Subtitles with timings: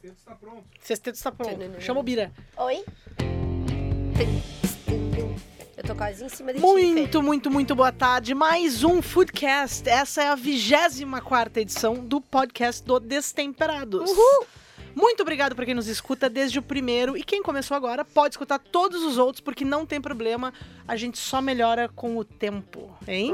[0.00, 0.64] Sexteto está pronto.
[0.80, 1.80] Sexteto está pronto.
[1.80, 2.32] Chama o Bira.
[2.56, 2.84] Oi?
[5.76, 8.34] Eu tô quase em cima de Muito, muito, muito boa tarde.
[8.34, 9.86] Mais um Foodcast.
[9.86, 14.10] Essa é a 24 edição do podcast do Destemperados.
[14.10, 14.46] Uhul!
[14.94, 17.16] Muito obrigado para quem nos escuta desde o primeiro.
[17.16, 20.52] E quem começou agora pode escutar todos os outros, porque não tem problema.
[20.86, 23.32] A gente só melhora com o tempo, hein?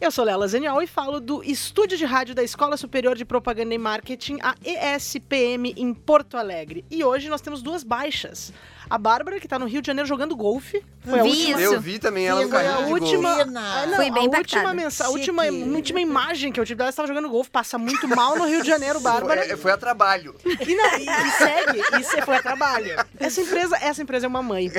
[0.00, 3.74] Eu sou Lela Zeniol e falo do estúdio de rádio da Escola Superior de Propaganda
[3.74, 6.84] e Marketing, a ESPM, em Porto Alegre.
[6.90, 8.52] E hoje nós temos duas baixas.
[8.90, 10.84] A Bárbara, que tá no Rio de Janeiro jogando golfe.
[11.00, 11.62] Foi a Vi última.
[11.62, 11.74] Isso.
[11.74, 13.30] Eu vi também ela no Foi a de última.
[13.30, 16.86] Ah, não, Fui bem a última, mensa, a última, última imagem que eu tive dela,
[16.86, 19.46] ela estava jogando golfe, passa muito mal no Rio de Janeiro, Bárbara.
[19.46, 20.34] Foi, foi a trabalho.
[20.72, 22.96] E, não, e, e segue, e você foi a trabalho.
[23.18, 24.70] Essa empresa, essa empresa é uma mãe.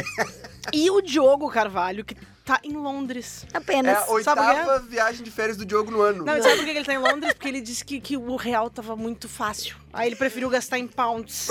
[0.72, 3.46] E o Diogo Carvalho, que tá em Londres.
[3.54, 3.98] É Apenas.
[3.98, 6.26] a Sabe o oitava viagem de férias do Diogo no ano.
[6.26, 7.34] Não, e sabe por que ele tá em Londres?
[7.34, 9.78] Porque ele disse que, que o real tava muito fácil.
[9.94, 11.48] Aí ele preferiu gastar em pounds.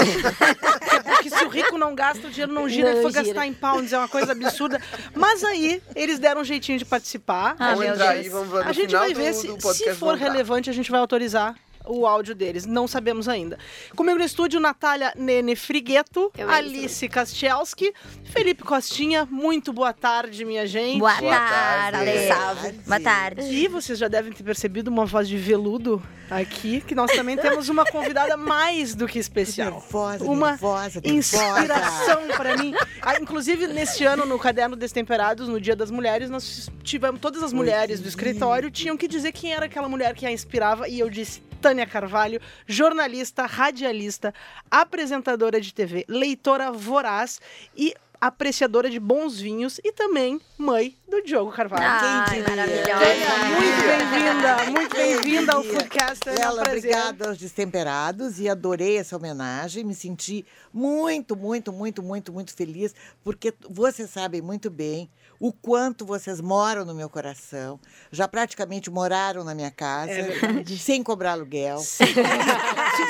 [1.04, 3.24] Porque se o rico não gasta, o dinheiro não gira, Não ele foi gira.
[3.24, 4.80] gastar em pounds, é uma coisa absurda.
[5.14, 7.54] Mas aí, eles deram um jeitinho de participar.
[7.58, 8.00] Ah, entrar Deus.
[8.00, 11.00] aí, vamos A gente vai ver do, se, do se for relevante, a gente vai
[11.00, 11.54] autorizar
[11.86, 12.66] o áudio deles.
[12.66, 13.58] Não sabemos ainda.
[13.94, 17.92] Comigo no estúdio, Natália Nene Frigueto, Eu Alice Kastielski,
[18.24, 19.26] Felipe Costinha.
[19.30, 20.98] Muito boa tarde, minha gente.
[20.98, 21.98] Boa, Boa tarde.
[21.98, 22.28] tarde.
[22.28, 22.72] Salve.
[22.86, 23.42] Boa tarde.
[23.42, 27.68] E vocês já devem ter percebido uma voz de veludo aqui, que nós também temos
[27.68, 29.70] uma convidada mais do que especial.
[29.72, 31.00] Nervosa, Uma nervosa.
[31.04, 32.74] Inspiração pra mim.
[33.02, 37.52] Ah, inclusive, neste ano, no Caderno Destemperados, no Dia das Mulheres, nós tivemos todas as
[37.52, 41.10] mulheres do escritório tinham que dizer quem era aquela mulher que a inspirava, e eu
[41.10, 44.34] disse Tânia Carvalho, jornalista, radialista,
[44.68, 47.40] apresentadora de TV, leitora voraz
[47.76, 51.84] e apreciadora de bons vinhos e também mãe do Diogo Carvalho.
[51.84, 52.56] Ai, Quem diria?
[52.56, 53.48] maravilhosa.
[53.48, 56.32] Muito bem-vinda, muito bem-vinda ao Foodcaster.
[56.34, 59.82] É um Ela, obrigada aos destemperados e adorei essa homenagem.
[59.84, 65.10] Me senti muito, muito, muito, muito, muito feliz, porque vocês sabem muito bem
[65.44, 67.80] o quanto vocês moram no meu coração.
[68.12, 71.78] Já praticamente moraram na minha casa, É sem cobrar aluguel.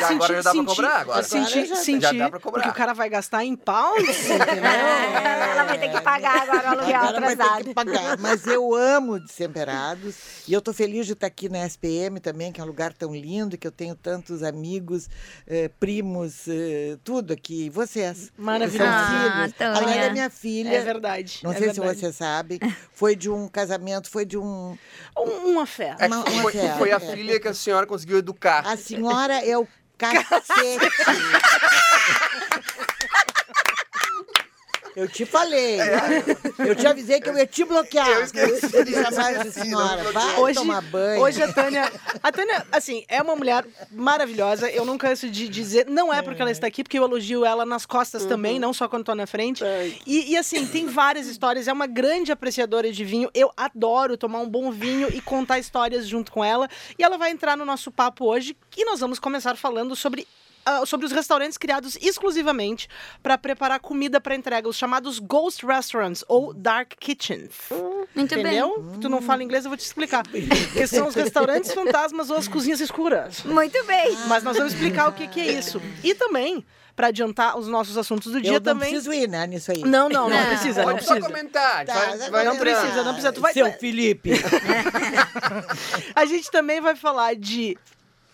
[0.01, 1.23] Já agora já dá pra cobrar, agora.
[1.23, 2.63] Senti, Agora já- senti, já dá pra cobrar.
[2.63, 4.65] porque o cara vai gastar em pounds, entendeu?
[4.65, 7.65] Ela vai ter que pagar agora o aluguel Agora vai ter atrasado.
[7.65, 8.19] que pagar.
[8.19, 10.15] Mas eu amo Destemperados
[10.49, 13.15] e eu estou feliz de estar aqui na SPM também, que é um lugar tão
[13.15, 15.09] lindo, que eu tenho tantos amigos,
[15.47, 17.67] eh, primos, eh, tudo aqui.
[17.67, 18.33] E vocês.
[18.39, 18.89] Maravilhoso.
[19.59, 19.77] São Ah.
[19.77, 20.69] A Lélia é minha filha.
[20.71, 21.41] É verdade.
[21.43, 21.99] Não é sei verdade.
[21.99, 22.61] se você sabe.
[22.93, 24.77] Foi de um casamento, foi de um.
[25.19, 25.97] Um, uma fé.
[25.99, 28.65] É Uma- uma foi, fé, foi a filha que a senhora conseguiu educar.
[28.67, 29.67] A senhora é o
[29.99, 30.87] cacete.
[34.95, 35.79] Eu te falei.
[36.59, 38.09] Eu te avisei que eu ia te bloquear.
[38.09, 39.97] Eu esqueci chamar de esqueci, senhora.
[39.97, 40.39] não me Vai.
[40.39, 41.23] Hoje, tomar banho.
[41.23, 41.93] hoje a Tânia.
[42.23, 44.71] A Tânia, assim, é uma mulher maravilhosa.
[44.71, 45.87] Eu não canso de dizer.
[45.87, 48.89] Não é porque ela está aqui, porque eu elogio ela nas costas também, não só
[48.89, 49.65] quando tô na frente.
[50.07, 51.69] E, e, assim, tem várias histórias.
[51.69, 53.31] É uma grande apreciadora de vinho.
[53.35, 56.69] Eu adoro tomar um bom vinho e contar histórias junto com ela.
[56.99, 60.27] E ela vai entrar no nosso papo hoje e nós vamos começar falando sobre.
[60.65, 62.89] Ah, sobre os restaurantes criados exclusivamente
[63.23, 67.51] para preparar comida para entrega, os chamados Ghost Restaurants ou Dark Kitchens.
[68.15, 68.97] Muito Entendeu?
[69.01, 70.23] Tu não fala inglês, eu vou te explicar.
[70.73, 73.41] Que são os restaurantes fantasmas ou as cozinhas escuras.
[73.41, 73.53] bem.
[73.53, 74.17] Muito bem.
[74.29, 75.81] Mas nós vamos explicar o que, que é isso.
[76.05, 76.65] E também,
[76.95, 78.91] para adiantar os nossos assuntos do dia eu não também.
[78.91, 79.81] preciso ir, né, nisso aí.
[79.81, 80.47] Não, não, não Não.
[80.47, 81.35] precisa, não Pode só precisa.
[81.35, 81.85] comentar.
[81.87, 82.65] Tá, vai, vai Não entrar.
[82.65, 83.33] precisa, não precisa.
[83.33, 84.31] Tu vai, Seu vai- Felipe.
[86.15, 87.77] A gente também vai falar de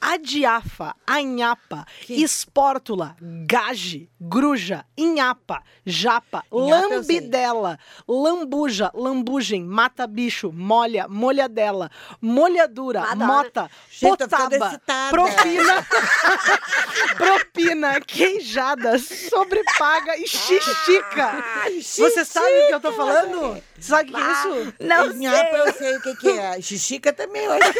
[0.01, 3.17] adiafa, anhapa, espórtula,
[3.47, 7.17] gaje, gruja, inhapa, japa, Inhapa eu sei.
[7.17, 13.27] lambidela, lambuja, lambugem, mata-bicho, molha, molhadela, molhadura, Adoro.
[13.27, 15.87] mota, Gente, potaba, propina,
[17.17, 21.45] propina, queijada, sobrepaga e xixica.
[21.83, 23.63] Você sabe o que eu tô falando?
[23.81, 24.75] Sabe o que é isso?
[24.81, 25.61] Não Nhapa, sei.
[25.61, 26.61] eu sei o que, que é.
[26.61, 27.79] Xixica também, eu acho que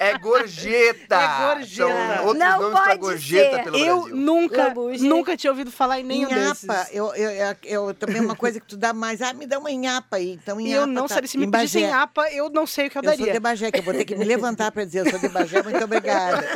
[0.00, 1.14] É gorjeta.
[1.16, 1.66] É gorjeta.
[2.16, 3.62] São outros Não nomes pra pode gorjeta ser.
[3.64, 4.16] pelo Eu Brasil.
[4.16, 5.04] nunca, Lambuja.
[5.08, 6.64] nunca tinha ouvido falar em nenhum desses.
[6.64, 9.20] Inhapa, eu, eu, eu, eu também é uma coisa que tu dá mais.
[9.22, 10.32] Ah, me dá uma inhapa aí.
[10.32, 11.14] Então, E inhapa eu não tá.
[11.14, 11.94] sabia, se me Em pedissem Bagé.
[11.94, 13.32] apa, eu não sei o que eu Eu sou daria.
[13.32, 15.62] de Bagé, que eu vou ter que me levantar para dizer eu sou de Bagé,
[15.62, 16.44] muito obrigada.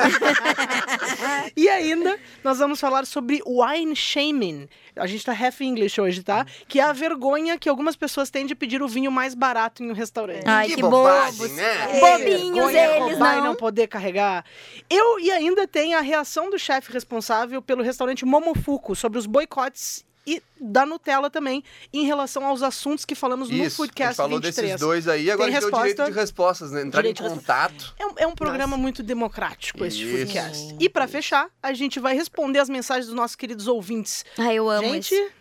[1.57, 4.69] E ainda, nós vamos falar sobre wine shaming.
[4.97, 6.47] A gente tá half English hoje, tá?
[6.69, 9.91] Que é a vergonha que algumas pessoas têm de pedir o vinho mais barato em
[9.91, 10.45] um restaurante.
[10.47, 11.53] Ai, Que que, bobagem, bobos.
[11.57, 12.01] né?
[12.01, 13.45] Bobinhos Vergonha eles, roubar e não.
[13.47, 14.45] não poder carregar.
[14.89, 20.05] Eu e ainda tem a reação do chefe responsável pelo restaurante Momofuku sobre os boicotes
[20.27, 21.63] e da Nutella também,
[21.93, 24.57] em relação aos assuntos que falamos no Isso, a gente Foodcast falou 23.
[24.69, 26.13] desses dois aí, agora Tem a gente deu direito resposta?
[26.13, 26.83] de respostas, né?
[26.83, 27.95] Entrar em contato.
[27.99, 30.17] É um, é um programa muito democrático, este Isso.
[30.17, 30.77] Foodcast.
[30.81, 34.25] E pra fechar, a gente vai responder as mensagens dos nossos queridos ouvintes.
[34.39, 35.33] Ai, eu amo gente, isso.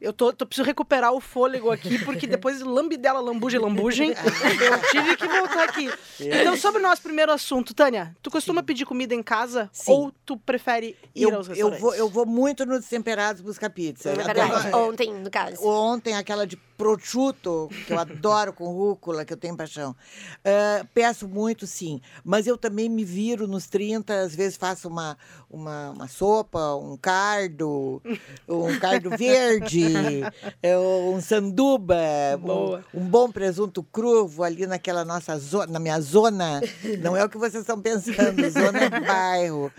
[0.00, 4.10] Eu tô, tô preciso recuperar o fôlego aqui, porque depois de lambidela, lambuja e lambugem,
[4.10, 5.90] eu tive que voltar aqui.
[6.20, 9.92] Então, sobre o nosso primeiro assunto, Tânia, tu costuma pedir comida em casa Sim.
[9.92, 11.80] ou tu prefere ir Eu, aos eu, restaurantes?
[11.80, 14.10] vou, eu vou muito nos temperados buscar pizza.
[14.10, 14.74] É verdade.
[14.74, 15.66] Ontem, no caso.
[15.66, 19.94] Ontem, aquela de prosciutto, que eu adoro com rúcula, que eu tenho paixão.
[20.44, 22.00] Ah, peço muito, sim.
[22.24, 25.16] Mas eu também me viro nos 30, às vezes faço uma,
[25.50, 28.02] uma, uma sopa, um cardo,
[28.48, 30.22] um cardo verde,
[30.62, 31.96] é, um sanduba,
[32.42, 36.60] um, um bom presunto cruvo ali naquela nossa zona, na minha zona.
[37.00, 39.72] Não é o que vocês estão pensando, zona é bairro.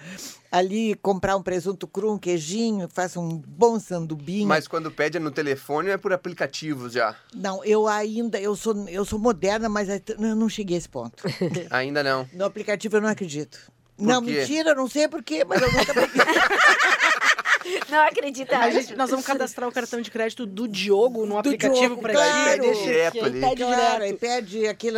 [0.56, 4.48] Ali, comprar um presunto cru, um queijinho, faço um bom sandubinho.
[4.48, 7.14] Mas quando pede é no telefone é por aplicativos já.
[7.36, 11.24] Não, eu ainda, eu sou, eu sou moderna, mas eu não cheguei a esse ponto.
[11.70, 12.26] Ainda não.
[12.32, 13.70] No aplicativo eu não acredito.
[13.98, 14.32] não, quê?
[14.32, 16.22] mentira, não sei porquê, mas eu nunca peguei.
[17.90, 18.58] Não acredita.
[18.58, 22.14] A gente- nós vamos cadastrar o cartão de crédito do Diogo no aplicativo Diogo, pra
[22.14, 22.62] claro.
[22.62, 22.68] ti.
[22.68, 23.40] Pede direto Ele ali.
[23.42, 24.20] Pede Claro, direto.
[24.20, 24.98] pede aquilo,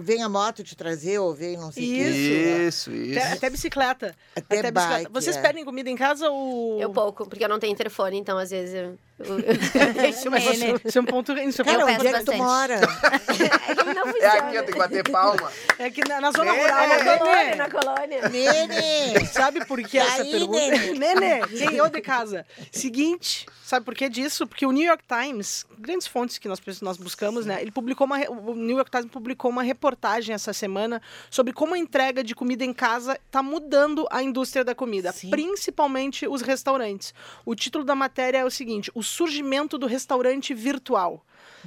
[0.00, 2.02] vem a moto te trazer, ou vem não sei o quê.
[2.02, 2.90] Isso.
[2.90, 3.18] Isso, isso.
[3.18, 4.14] Até, até bicicleta.
[4.36, 5.40] Até bike, Vocês é.
[5.42, 6.80] pedem comida em casa ou.
[6.80, 10.46] Eu pouco, porque eu não tenho telefone, então às vezes eu, eu, eu deixo Mas
[10.46, 10.72] ele.
[10.74, 11.32] isso, isso é um ponto.
[11.32, 12.74] É, um Cara, Eu onde é que tu mora?
[12.74, 14.24] É que não funciona.
[14.24, 15.52] É aqui, ó, tem que bater palma.
[15.78, 16.88] é que na, na zona É, rural.
[16.88, 18.28] Na colônia, Nenê, na colônia.
[18.28, 19.26] Nene!
[19.26, 20.58] Sabe por que essa Aí, pergunta?
[20.58, 20.94] Nenê.
[20.94, 22.46] Nenê, quem eu de casa?
[22.70, 24.46] Seguinte, sabe por que disso?
[24.46, 27.60] Porque o New York Times, grandes fontes que nós, nós buscamos, né?
[27.60, 31.78] Ele publicou uma, o New York Times publicou uma reportagem essa semana sobre como a
[31.78, 35.30] entrega de comida em casa está mudando a indústria da comida, Sim.
[35.30, 37.12] principalmente os restaurantes.
[37.44, 41.24] O título da matéria é o seguinte: O surgimento do restaurante virtual.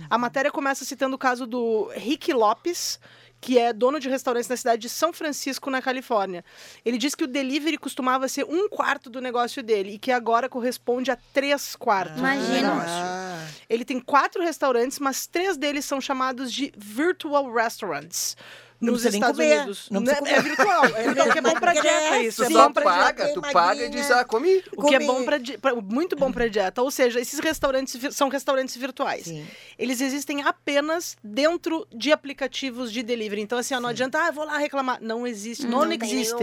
[0.10, 3.00] A matéria começa citando o caso do Rick Lopes,
[3.42, 6.46] que é dono de restaurantes na cidade de São Francisco, na Califórnia.
[6.86, 10.48] Ele diz que o delivery costumava ser um quarto do negócio dele e que agora
[10.48, 12.62] corresponde a três quartos do Imagina.
[12.62, 12.90] negócio.
[12.90, 18.38] Ah, Ele tem quatro restaurantes, mas três deles são chamados de virtual restaurants.
[18.82, 19.88] Não nos Estados comer, Unidos.
[19.92, 20.16] não Né?
[20.16, 20.50] precisa É comer.
[20.56, 20.86] virtual.
[20.86, 22.38] É virtual, que é bom pra dieta isso.
[22.38, 23.06] Tu É Sim, só bom pra pra dieta.
[23.22, 24.64] paga, tu paga e diz, ah, comi.
[24.76, 26.82] O que é bom pra, pra- muito bom para dieta.
[26.82, 29.26] Ou seja, esses restaurantes são restaurantes virtuais.
[29.26, 29.46] sim.
[29.78, 33.42] Eles existem apenas dentro de aplicativos de delivery.
[33.42, 34.98] Então, assim, ó, não adianta, ah, vou lá reclamar.
[35.02, 36.34] Não existe, não, Não existe.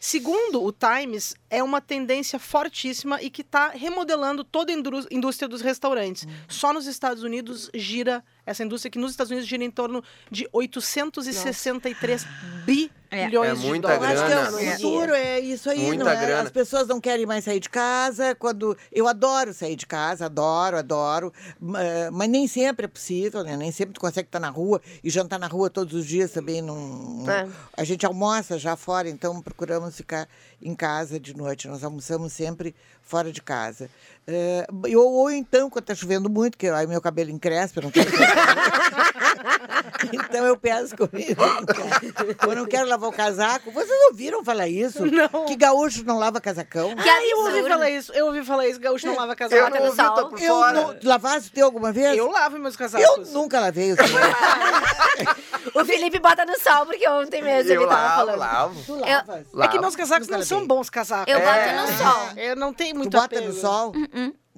[0.00, 4.74] Segundo o Times, é uma tendência fortíssima e que está remodelando toda a
[5.10, 6.26] indústria dos restaurantes.
[6.48, 10.48] Só nos Estados Unidos gira, essa indústria que nos Estados Unidos gira em torno de
[10.52, 12.26] 863
[12.64, 14.20] bilhões É de muita Eu dólares.
[14.20, 14.56] acho que é grana.
[14.56, 16.16] o futuro, é isso aí, Muita não é?
[16.20, 16.42] grana.
[16.42, 18.34] As pessoas não querem mais sair de casa.
[18.34, 21.78] Quando eu adoro sair de casa, adoro, adoro, ma-
[22.12, 23.56] mas nem sempre é possível, né?
[23.56, 26.60] Nem sempre tu consegue estar na rua e jantar na rua todos os dias também
[26.60, 27.24] não.
[27.30, 27.48] É.
[27.76, 30.28] A gente almoça já fora, então procuramos ficar
[30.60, 31.66] em casa de noite.
[31.68, 33.88] Nós almoçamos sempre fora de casa.
[34.26, 37.90] É, eu- ou então, quando está chovendo muito, que aí meu cabelo encrespa, eu não
[37.90, 38.10] quero.
[40.12, 41.36] então eu peço comida.
[42.46, 43.70] Eu não quero lavar o casaco.
[43.70, 45.04] Vocês ouviram falar isso?
[45.10, 45.46] Não.
[45.46, 46.94] Que gaúcho não lava casacão?
[46.96, 49.62] Que Ah, eu ouvi falar isso, eu ouvi falar isso, gaúcho não lava Eu casaco.
[49.62, 50.14] Bota não no ouvi, eu sol.
[50.16, 50.72] tô por Eu fora.
[50.72, 52.16] não, lavasse teu alguma vez?
[52.18, 53.32] Eu lavo meus Eu casacos.
[53.32, 54.04] nunca lavei o seu.
[55.74, 58.38] O Felipe bota no sol, porque ontem mesmo Eu ele tava lavo, falando.
[58.38, 58.82] lavo.
[58.86, 59.46] Tu lavas?
[59.60, 61.32] É que meus casacos não são bons casacos.
[61.32, 61.44] Eu É.
[61.76, 62.28] boto no sol.
[62.36, 63.48] Eu não tenho Tu muito bota apego.
[63.48, 63.92] no sol,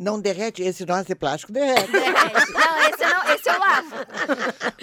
[0.00, 0.62] não derrete.
[0.62, 1.90] Esse nosso de plástico derrete.
[1.92, 3.94] Não, esse não, esse eu lavo.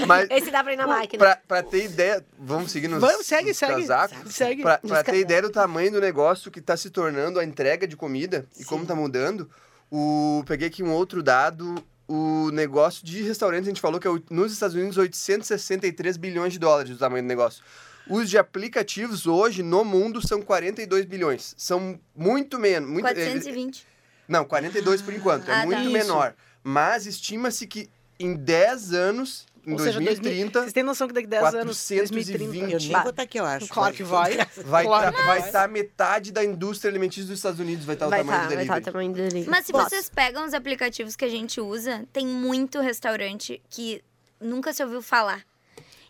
[0.07, 1.19] Mas Esse dá pra ir na máquina.
[1.23, 3.81] pra, pra ter ideia, vamos seguir nos, Vamos, segue, nos segue.
[3.81, 4.33] casacos?
[4.33, 4.61] Segue.
[4.61, 7.43] Pra, Nos pra ca- ter ideia do tamanho do negócio que tá se tornando a
[7.43, 9.49] entrega de comida e como tá mudando,
[9.91, 11.75] o, peguei aqui um outro dado.
[12.07, 16.59] O negócio de restaurantes, a gente falou que é nos Estados Unidos 863 bilhões de
[16.59, 17.61] dólares o tamanho do negócio.
[18.09, 21.53] Os de aplicativos hoje no mundo são 42 bilhões.
[21.57, 22.89] São muito menos.
[22.89, 23.85] Muito, 420.
[24.27, 25.49] Não, 42 por enquanto.
[25.49, 25.65] Ah, é tá.
[25.65, 25.91] muito Isso.
[25.91, 26.33] menor.
[26.63, 31.13] Mas estima-se que em 10 anos, em Ou seja, 2000 2030, Vocês têm noção que
[31.13, 32.37] daqui a 10 anos, 420.
[32.37, 32.73] 2030...
[32.73, 33.67] Eu nem vou estar aqui, eu acho.
[33.67, 34.37] Claro que vai.
[34.65, 38.07] vai Claro estar que vai tá metade da indústria alimentícia dos Estados Unidos vai estar
[38.07, 38.89] Vai o tamanho estar, do vai estar delivery.
[38.89, 39.49] o tamanho do delivery.
[39.49, 39.89] Mas se Posso.
[39.89, 44.03] vocês pegam os aplicativos que a gente usa, tem muito restaurante que
[44.41, 45.43] nunca se ouviu falar.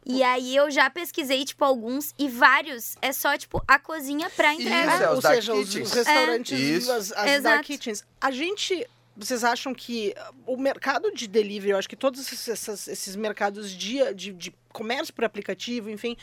[0.10, 4.54] E aí eu já pesquisei, tipo, alguns, e vários é só, tipo, a cozinha pra
[4.54, 4.94] entrega.
[4.94, 6.92] Isso, é os Ou seja, os, os restaurantes, Isso.
[6.92, 7.44] as, as Exato.
[7.44, 8.06] dark kitchens.
[8.22, 8.88] A gente...
[9.20, 10.14] Vocês acham que
[10.46, 14.54] o mercado de delivery, eu acho que todos esses, essas- esses mercados de, de, de
[14.72, 16.16] comércio por aplicativo, enfim,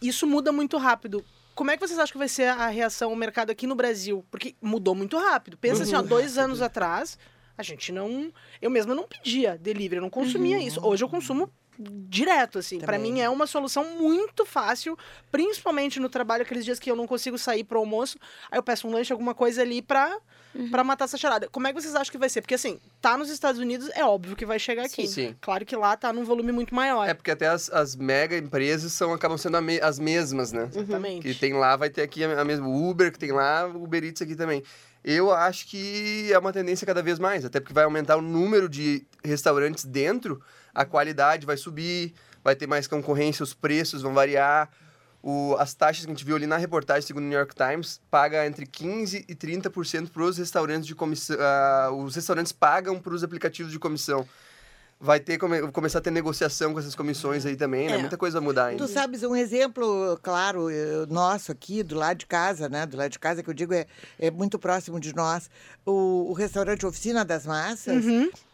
[0.00, 1.22] isso muda muito rápido.
[1.54, 4.24] Como é que vocês acham que vai ser a reação ao mercado aqui no Brasil?
[4.30, 5.58] Porque mudou muito rápido.
[5.58, 7.18] Pensa assim, ó, dois anos atrás,
[7.58, 8.32] A gente não.
[8.62, 10.80] Eu mesma não pedia delivery, eu não consumia isso.
[10.80, 12.78] Hoje eu consumo direto, assim.
[12.78, 13.12] Pra Também.
[13.12, 14.96] mim é uma solução muito fácil,
[15.30, 18.18] principalmente no trabalho, aqueles dias que eu não consigo sair pro almoço.
[18.50, 20.18] Aí eu peço um lanche, alguma coisa ali pra,
[20.70, 21.48] pra matar essa charada.
[21.48, 22.40] Como é que vocês acham que vai ser?
[22.40, 25.06] Porque assim, tá nos Estados Unidos, é óbvio que vai chegar aqui.
[25.06, 25.36] Sim.
[25.40, 27.08] Claro que lá tá num volume muito maior.
[27.08, 30.68] É porque até as, as mega empresas são, acabam sendo me- as mesmas, né?
[30.74, 31.22] Exatamente.
[31.22, 32.66] Que tem lá, vai ter aqui a, a mesma.
[32.68, 34.62] Uber que tem lá, o Uber Eats aqui também.
[35.04, 38.68] Eu acho que é uma tendência cada vez mais, até porque vai aumentar o número
[38.68, 40.42] de restaurantes dentro,
[40.74, 44.68] a qualidade vai subir, vai ter mais concorrência, os preços vão variar.
[45.20, 48.00] O, as taxas que a gente viu ali na reportagem, segundo o New York Times,
[48.08, 51.36] paga entre 15% e 30% para os restaurantes de comissão.
[51.40, 54.26] ah, os restaurantes pagam para os aplicativos de comissão.
[55.00, 57.94] Vai ter come- começar a ter negociação com essas comissões aí também, né?
[57.94, 57.98] É.
[57.98, 58.84] Muita coisa vai mudar ainda.
[58.84, 62.84] Tu sabes, um exemplo, claro, eh, nosso aqui, do lado de casa, né?
[62.84, 63.86] Do lado de casa, que eu digo é,
[64.18, 65.48] é muito próximo de nós.
[65.86, 68.04] O, o restaurante Oficina das Massas,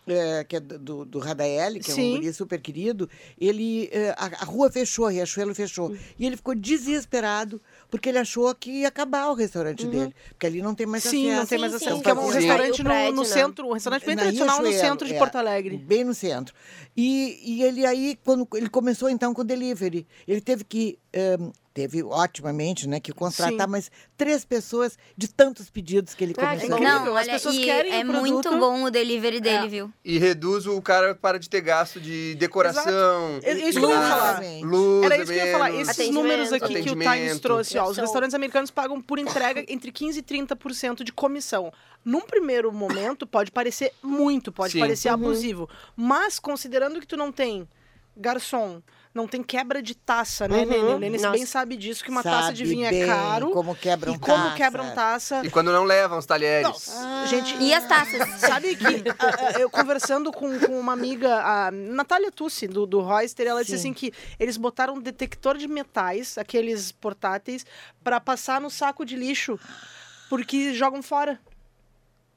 [0.06, 2.14] eh, que é do, do, Radaeli, que é Sim.
[2.14, 3.08] um guri super querido,
[3.40, 5.94] ele, eh, a, a rua fechou, a Riachuelo fechou.
[6.18, 10.14] E ele ficou desesperado, porque ele achou que ia acabar o restaurante dele.
[10.28, 11.40] Porque ali não tem mais Sim, acesso.
[11.40, 11.96] não tem mais Sim, acesso.
[11.96, 12.02] sim.
[12.02, 14.72] Porque é um restaurante O no, prédio, no centro, um restaurante bem Na tradicional no
[14.72, 15.76] centro de é, Porto Alegre.
[15.78, 16.54] Bem no centro.
[16.96, 20.98] E, e ele aí, quando ele começou então com o delivery, ele teve que.
[21.12, 23.70] ehm, teve otimamente, né, que contratar Sim.
[23.72, 26.66] mais três pessoas de tantos pedidos que ele Ah, começou.
[26.68, 26.88] incrível.
[26.88, 29.68] Não, As olha, pessoas e querem o é muito bom o delivery dele, É.
[29.68, 29.92] viu?
[30.04, 33.40] E reduz o cara para de ter gasto de decoração.
[33.42, 34.42] É isso que eu ia luz, falar.
[34.62, 35.70] Luz, Era isso que eu ia falar.
[35.74, 39.90] Esses números aqui que o Times trouxe, ó, os restaurantes americanos pagam por entrega entre
[39.90, 41.72] 15% e 30% de comissão.
[42.04, 44.78] Num primeiro momento, pode parecer muito, pode Sim.
[44.78, 45.14] parecer Uhum.
[45.14, 45.68] abusivo.
[45.96, 47.66] Mas, considerando que tu não tem
[48.16, 48.80] garçom,
[49.14, 50.66] não tem quebra de taça, né, Uhum.
[50.66, 50.78] Nenê?
[50.94, 51.30] O Nenê Nossa.
[51.30, 53.50] bem sabe disso, que uma taça de Sabe vinho é caro.
[53.52, 54.56] Como quebram e como taça.
[54.56, 55.40] quebram taça.
[55.44, 56.88] E quando não levam os talheres.
[56.92, 58.28] Não, gente, E as taças?
[58.40, 63.00] Sabe que ah, ah, eu conversando com, com uma amiga, a Natália Tussi, do, do
[63.00, 63.90] Royster, ela disse Sim.
[63.90, 67.64] assim que eles botaram um detector de metais, aqueles portáteis,
[68.02, 69.58] pra passar no saco de lixo,
[70.28, 71.38] porque jogam fora.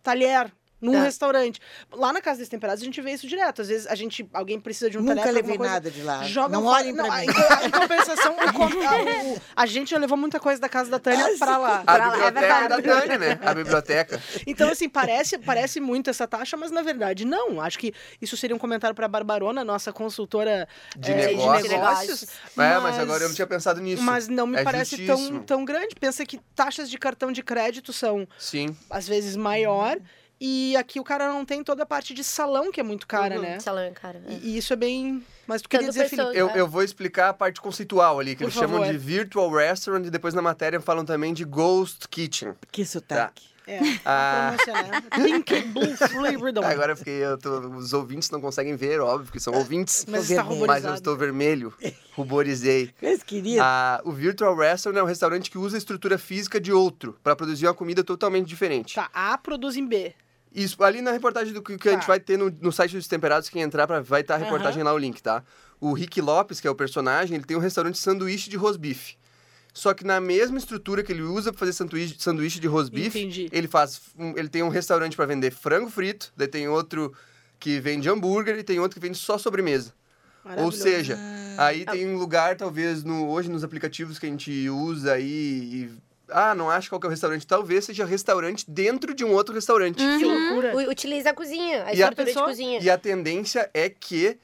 [0.03, 0.51] Talher.
[0.79, 1.03] Num Tá.
[1.03, 1.59] restaurante.
[1.91, 3.61] Lá na Casa dos Temperados a gente vê isso direto.
[3.63, 5.73] Às vezes a gente, alguém precisa de um Nunca pra levei coisa.
[5.73, 6.23] nada de lá.
[6.23, 6.75] Joga não fora.
[6.83, 7.25] olhem pra Não, mim.
[7.25, 11.25] Em, em compensação, o o- a gente já levou muita coisa da casa da Tânia
[11.25, 11.79] Ah, pra lá.
[11.79, 13.07] A Pra lá, é biblioteca da verdade.
[13.07, 13.39] Dani, né?
[13.43, 14.21] A biblioteca.
[14.45, 17.59] Então, assim, parece, parece muito essa taxa, mas na verdade não.
[17.59, 17.91] Acho que
[18.21, 21.63] isso seria um comentário para a Barbarona, nossa consultora De eh, negócios.
[21.63, 22.23] de negócios.
[22.55, 24.03] É, mas agora eu não tinha pensado nisso.
[24.03, 25.43] Mas não me É parece tão, justíssimo.
[25.43, 25.95] tão grande.
[25.99, 28.75] Pensa que taxas de cartão de crédito são, Sim.
[28.91, 29.97] às vezes, maior.
[30.39, 33.35] E aqui o cara não tem toda a parte de salão, que é muito cara,
[33.35, 33.59] Uhum, né?
[33.59, 34.19] Salão é caro.
[34.27, 34.33] é.
[34.33, 35.23] E, e isso é bem...
[35.47, 36.39] Mas tu queria dizer, pessoas- Felipe?
[36.39, 38.91] Eu, eu vou explicar a parte conceitual ali, que Por eles chamam favor.
[38.91, 42.53] de Virtual Restaurant e depois na matéria falam também de Ghost Kitchen.
[42.71, 43.47] Que sotaque.
[43.69, 44.53] É, Ah.
[44.55, 45.01] a pronúncia, né?
[45.43, 46.59] Pink Blue Flavored.
[46.63, 47.21] Agora eu fiquei.
[47.25, 50.05] Eu tô- os ouvintes não conseguem ver, óbvio, que são ouvintes.
[50.07, 50.67] Mas está vermelho.
[50.67, 51.73] Mas eu estou vermelho.
[52.15, 52.93] Ruborizei.
[53.01, 56.71] Mas, querido, Ah, o Virtual Restaurant é um restaurante que usa a estrutura física de
[56.71, 58.95] outro para produzir uma comida totalmente diferente.
[58.95, 60.13] Tá, A produz em B.
[60.53, 62.07] Isso, ali na reportagem do que, que a gente Tá.
[62.07, 64.93] vai ter no, no site dos Temperados, quem entrar pra, vai estar a reportagem lá,
[64.93, 65.43] o link, tá?
[65.79, 69.15] O Rick Lopes, que é o personagem, ele tem um restaurante de sanduíche de rosbife.
[69.73, 73.19] Só que na mesma estrutura que ele usa pra fazer sanduíche, sanduíche de rosbife,
[73.51, 74.01] ele faz.
[74.17, 77.13] um- ele tem um restaurante pra vender frango frito, daí tem outro
[77.59, 79.93] que vende hambúrguer e tem outro que vende só sobremesa.
[80.57, 81.19] Ou seja,
[81.59, 85.23] aí tem um lugar, talvez, no, hoje nos aplicativos que a gente usa aí.
[85.91, 85.91] E,
[86.29, 87.45] ah, não acho qual que é o restaurante.
[87.47, 89.97] Talvez seja restaurante dentro de um outro restaurante.
[89.97, 90.75] Que loucura.
[90.75, 92.79] U- Utiliza a cozinha, a E a estrutura de pessoa- cozinha.
[92.81, 94.37] E a tendência é que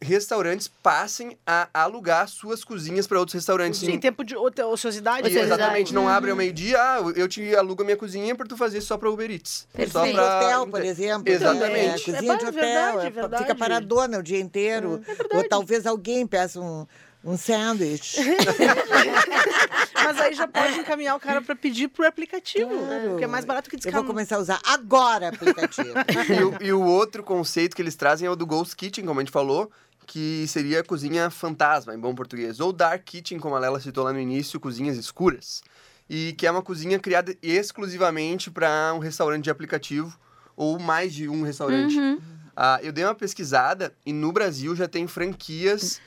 [0.00, 3.80] restaurantes passem a alugar suas cozinhas para outros restaurantes.
[3.80, 5.28] Sim, tempo de outra ociosidade.
[5.28, 6.08] E exatamente, não Uhum.
[6.08, 9.10] abre ao meio-dia, ah, eu te alugo a minha cozinha para tu fazer só para
[9.10, 9.66] Uber Eats.
[9.72, 10.14] Só Perfeito.
[10.14, 10.36] pra...
[10.38, 11.32] hotel, por exemplo.
[11.32, 11.78] Exatamente.
[11.78, 13.42] É, É cozinha de ba- hotel, verdade, é, verdade.
[13.42, 15.02] fica paradona o dia inteiro.
[15.34, 16.86] Ou talvez alguém peça um,
[17.24, 18.20] um sanduíche.
[19.94, 23.10] Mas aí já pode encaminhar o cara pra pedir pro aplicativo, Claro.
[23.10, 25.92] porque é mais barato que Eu vou começar a usar agora aplicativo.
[26.28, 29.20] e, o, e o outro conceito que eles trazem é o do Ghost Kitchen, como
[29.20, 29.70] a gente falou,
[30.06, 32.60] que seria a cozinha fantasma, em bom português.
[32.60, 35.62] Ou Dark Kitchen, como a Lela citou lá no início, cozinhas escuras.
[36.08, 40.18] E que é uma cozinha criada exclusivamente para um restaurante de aplicativo,
[40.56, 41.98] ou mais de um restaurante.
[41.98, 42.18] Uhum.
[42.56, 46.00] Ah, eu dei uma pesquisada e no Brasil já tem franquias,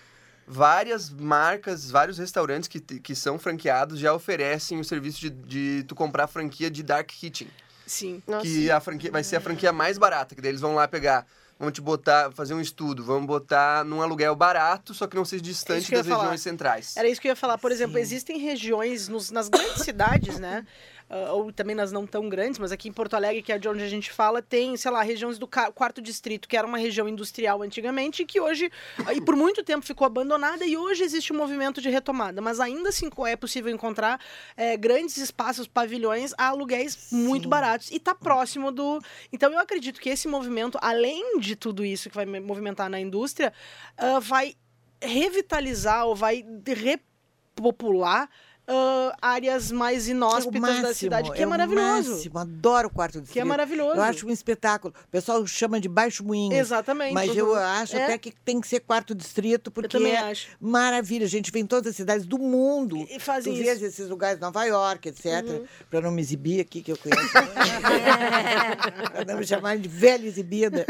[0.48, 5.96] várias marcas, vários restaurantes que, que são franqueados já oferecem o serviço de, de tu
[5.96, 7.48] comprar a franquia de Dark Kitchen.
[7.86, 8.22] Sim.
[8.28, 8.46] Nossa.
[8.46, 11.26] Que a franquia vai ser a franquia mais barata, que daí eles vão lá pegar
[11.60, 15.44] vamos te botar, fazer um estudo, vamos botar num aluguel barato, só que não seja
[15.44, 16.22] É distante das falar.
[16.22, 16.98] regiões centrais.
[16.98, 17.60] Era isso que eu ia falar.
[17.60, 18.02] Por exemplo, Sim.
[18.02, 20.66] existem regiões nos- nas grandes cidades, né?
[21.14, 23.68] Ah, ou também nas não tão grandes, mas aqui em Porto Alegre, que é de
[23.68, 27.08] onde a gente fala, tem, sei lá, regiões do quarto distrito, que era uma região
[27.10, 28.72] industrial antigamente, e que hoje,
[29.06, 32.42] ah, e por muito tempo ficou abandonada, e hoje existe um movimento de retomada.
[32.42, 34.22] Mas ainda assim é possível encontrar
[34.56, 37.50] eh, grandes espaços, pavilhões, a aluguéis muito Sim.
[37.50, 37.92] baratos.
[37.92, 39.02] E tá próximo do.
[39.34, 43.00] Então eu acredito que esse movimento, além de tudo isso que vai me- movimentar na
[43.00, 43.52] indústria,
[43.98, 44.56] ah, vai
[45.02, 48.30] revitalizar ou vai repopular
[48.68, 52.12] ah, áreas mais inóspitas da cidade, que é, o maravilhoso.
[52.12, 53.34] máximo, adoro o quarto distrito.
[53.34, 53.96] Que é maravilhoso.
[53.98, 54.94] Eu acho um espetáculo.
[55.06, 56.54] O pessoal chama de baixo moinho.
[56.54, 57.14] Exatamente.
[57.14, 58.04] Mas eu acho É.
[58.06, 60.48] até que tem que ser quarto distrito, Eu porque também é acho.
[60.60, 61.26] maravilha.
[61.26, 63.06] A gente vem em todas as cidades do mundo.
[63.10, 63.80] E fazem tu isso.
[63.82, 63.88] Uhum.
[63.88, 65.64] esses lugares, Nova York, etc.
[65.90, 67.30] Pra não me exibir aqui, que eu conheço.
[69.12, 70.86] pra não me chamar de velha exibida.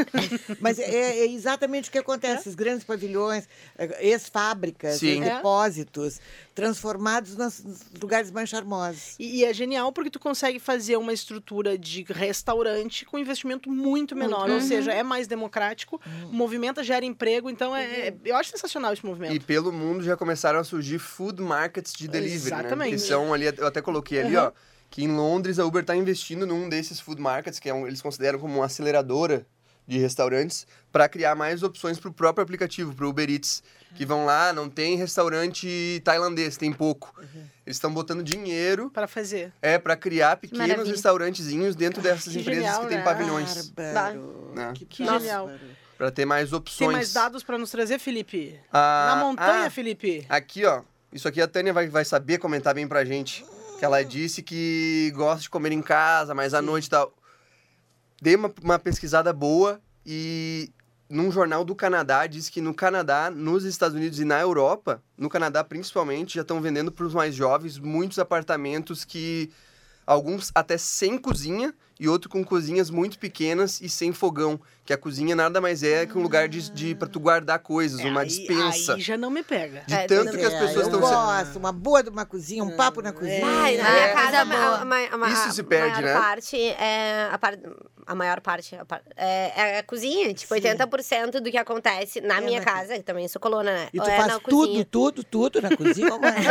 [0.59, 2.47] Mas é, é exatamente o que acontece.
[2.49, 3.47] Os grandes pavilhões,
[3.77, 5.01] eh, ex-fábricas.
[5.01, 5.19] É.
[5.19, 6.19] depósitos,
[6.53, 7.63] transformados nos
[8.01, 9.15] lugares mais charmosos.
[9.19, 14.15] E, e é genial porque tu consegue fazer uma estrutura de restaurante com investimento muito
[14.15, 14.49] menor.
[14.49, 15.99] Ou seja, é mais democrático,
[16.31, 17.49] movimenta, gera emprego.
[17.49, 19.33] Então, é, é- eu acho sensacional esse movimento.
[19.33, 22.59] E pelo mundo já começaram a surgir food markets de delivery, né?
[22.59, 22.91] Exatamente.
[22.91, 24.51] Que são ali, eu até coloquei ali, ó,
[24.89, 28.01] que em Londres a Uber está investindo num desses food markets, que é um- eles
[28.01, 29.45] consideram como uma aceleradora
[29.87, 33.61] de restaurantes, para criar mais opções para o próprio aplicativo, para o Uber Eats,
[33.95, 37.13] que vão lá, não tem restaurante tailandês, tem pouco.
[37.65, 39.51] Eles estão botando dinheiro Para fazer.
[39.61, 40.91] é para criar pequenos Maravilha.
[40.91, 43.03] restaurantezinhos dentro dessas que empresas genial, que têm né?
[43.03, 44.51] pavilhões, Bárbaro.
[44.55, 44.73] né?
[44.89, 45.19] Que bárbaro.
[45.23, 45.51] genial.
[45.97, 46.91] Para ter mais Tem opções.
[46.93, 48.59] mais dados para nos trazer, Felipe?
[48.71, 50.25] Ah, Na montanha, ah, Felipe?
[50.29, 50.81] Aqui, ó.
[51.13, 53.45] Isso aqui a Tânia vai, vai saber comentar bem pra gente.
[53.77, 57.13] Que ela disse que gosta de comer em casa, mas à noite e tal.
[58.21, 60.71] Dei uma, uma pesquisada boa e
[61.09, 65.27] num jornal do Canadá diz que no Canadá, nos Estados Unidos e na Europa, no
[65.27, 69.49] Canadá principalmente, já estão vendendo para os mais jovens muitos apartamentos que
[70.05, 74.97] alguns até sem cozinha e outro com cozinhas muito pequenas e sem fogão, que a
[74.97, 78.27] cozinha nada mais é que um lugar de, de para tu guardar coisas, uma Aí-
[78.27, 78.95] dispensa.
[78.95, 79.83] Aí já não me pega.
[79.85, 82.25] De É, tanto que as É, pessoas eu estão se gosto, uma boa de uma
[82.25, 83.45] cozinha, um papo na cozinha.
[83.45, 84.57] Ai, na É, minha casa, boa.
[84.57, 86.13] a, a ma- Isso a se perde, maior né?
[86.19, 87.59] parte é a, par-
[88.07, 90.33] a maior parte a par- é, é a cozinha.
[90.33, 93.89] Tipo, 80% do que acontece na É minha na casa, que também sou coluna, né?
[93.93, 94.85] E tu é faz na tudo, cozinha.
[94.89, 96.09] tudo, tudo na cozinha.
[96.19, 96.45] mas-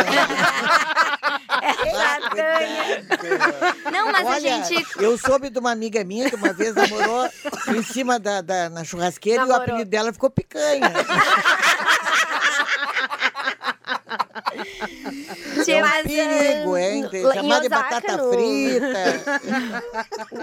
[3.93, 4.85] Não, mas Olha, a gente.
[4.99, 7.27] eu soube de uma amiga minha que uma vez namorou
[7.75, 9.65] em cima da, da- na churrasqueira e o Namorou.
[9.65, 10.93] apelido dela ficou picanha.
[15.71, 17.05] É um mas, perigo, hein?
[17.35, 18.91] Chamar de batata no- frita.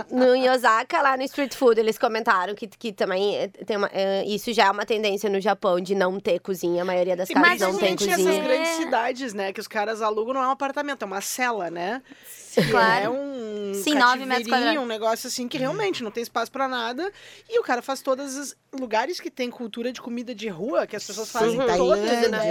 [0.12, 3.90] No, em Osaka, lá no Street Food, eles comentaram que, que também eh, tem uma,
[3.94, 6.82] eh, isso já é uma tendência no Japão de não ter cozinha.
[6.82, 8.32] A maioria das casas mas não a tem gente- cozinha.
[8.32, 8.74] essas grandes É.
[8.78, 9.54] cidades, né?
[9.54, 12.02] Que os caras alugam não é um apartamento, é uma cela, né?
[12.72, 13.06] Claro.
[13.06, 14.84] É um Sim, nove metros cativeirinho, quadrados.
[14.84, 17.12] um negócio assim que realmente não tem espaço pra nada.
[17.48, 20.96] E o cara faz todos os lugares que tem cultura de comida de rua, que
[20.96, 22.48] as pessoas fazem Sim, todas, Tailândia, né?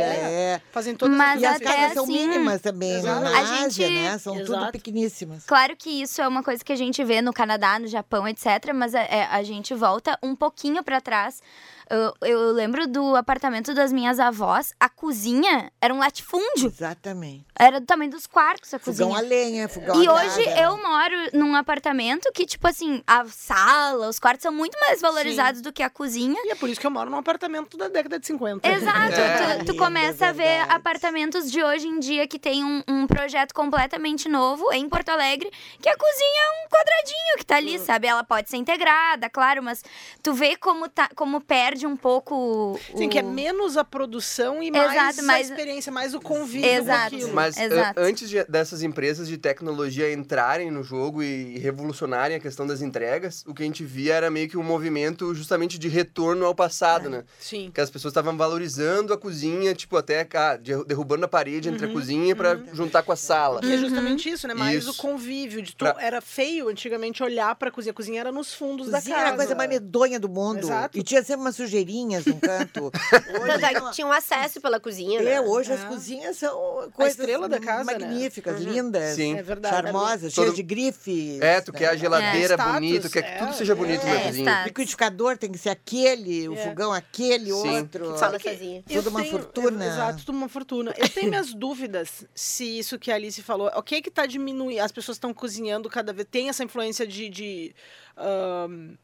[0.55, 0.61] é.
[0.71, 3.15] Fazem todas Mas E as até casas são assim, mínimas também, né?
[3.21, 4.19] Na A Ásia, gente- né?
[4.19, 4.73] São tudo Exato.
[4.73, 5.45] pequeníssimas.
[5.47, 8.73] Claro que isso é uma coisa que a gente vê no Canadá, no Japão, etc.
[8.75, 11.41] Mas é- é, a gente volta um pouquinho pra trás.
[11.89, 14.73] Eu, eu lembro do apartamento das minhas avós.
[14.81, 16.67] A cozinha era um latifúndio.
[16.67, 17.45] Exatamente.
[17.59, 19.19] Era do tamanho dos quartos a Fogão cozinha.
[19.19, 23.25] a lenha, fogão E a hoje gás, eu moro num apartamento que, tipo assim, a
[23.27, 26.39] sala, os quartos são muito mais valorizados do que a cozinha.
[26.45, 28.67] E é por isso que eu moro num apartamento da década de 50.
[28.69, 29.59] Exato, É.
[29.59, 33.07] tu, tu começa é a ver apartamentos de hoje em dia que tem um, um
[33.07, 37.59] projeto completamente novo em Porto Alegre, que a cozinha é um quadradinho que tá Hum.
[37.59, 38.07] ali, sabe?
[38.07, 39.83] Ela pode ser integrada, claro, mas
[40.23, 42.35] tu vê como, tá, como perde um pouco.
[42.37, 46.65] o- Sim, que é menos a produção e mais Exato, a experiência, mais o convívio
[46.71, 47.11] Exato.
[47.11, 47.35] com aquilo.
[47.35, 47.99] Mas Exato.
[47.99, 52.81] a- antes de- dessas empresas de tecnologia entrarem no jogo e revolucionarem a questão das
[52.81, 56.55] entregas, o que a gente via era meio que um movimento justamente de retorno ao
[56.55, 57.25] passado, né?
[57.41, 57.71] Sim.
[57.75, 61.87] Que as pessoas estavam valorizando a cozinha, tipo, até ah, de- derrubando a parede entre
[61.87, 63.61] a cozinha pra juntar com a sala.
[63.65, 64.55] E é justamente isso, né?
[64.55, 64.91] Mais Isso.
[64.93, 65.63] o convívio.
[65.63, 65.85] De tu...
[65.85, 67.91] Pra- Era feio antigamente olhar pra cozinha.
[67.91, 69.27] A cozinha era nos fundos da Cozinha casa.
[69.27, 70.59] era a coisa mais medonha do mundo.
[70.61, 70.99] Exato.
[70.99, 72.91] E tinha sempre umas sujeirinhas no canto.
[73.11, 75.33] Tanto é que Hoje, tinha um acesso pela cozinha, né?
[75.33, 75.87] é, hoje as É.
[75.87, 77.99] cozinhas são coisas estrela da casa, né?
[77.99, 79.37] magníficas, lindas, Sim.
[79.37, 79.75] É verdade.
[79.75, 81.41] charmosas, Todo- cheias de grifes.
[81.41, 82.57] É, tu quer a geladeira É.
[82.57, 83.39] bonita, quer que é.
[83.39, 84.61] tudo seja bonito na É, cozinha.
[84.63, 86.57] O liquidificador tem que ser aquele, o É.
[86.57, 87.79] fogão aquele, Sim.
[87.81, 88.17] outro.
[88.17, 88.83] Fala sozinha.
[88.89, 89.87] Tudo uma tenho- fortuna.
[89.87, 90.95] Exato, tudo uma fortuna.
[90.97, 94.81] Eu tenho minhas dúvidas se isso que a Alice falou, o que que tá diminuindo,
[94.81, 97.75] as pessoas estão cozinhando cada vez, tem essa influência de, de,
[98.17, 98.95] ahn,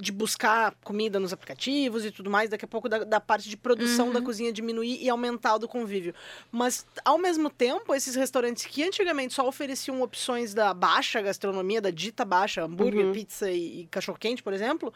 [0.00, 3.56] de buscar comida nos aplicativos e tudo mais, daqui a pouco da, da parte de
[3.56, 6.14] produção da cozinha diminuir e aumentar o do convívio.
[6.50, 11.90] Mas, ao mesmo tempo, esses restaurantes que antigamente só ofereciam opções da baixa gastronomia, da
[11.90, 14.92] dita baixa, hambúrguer, pizza e, e cachorro-quente, por exemplo,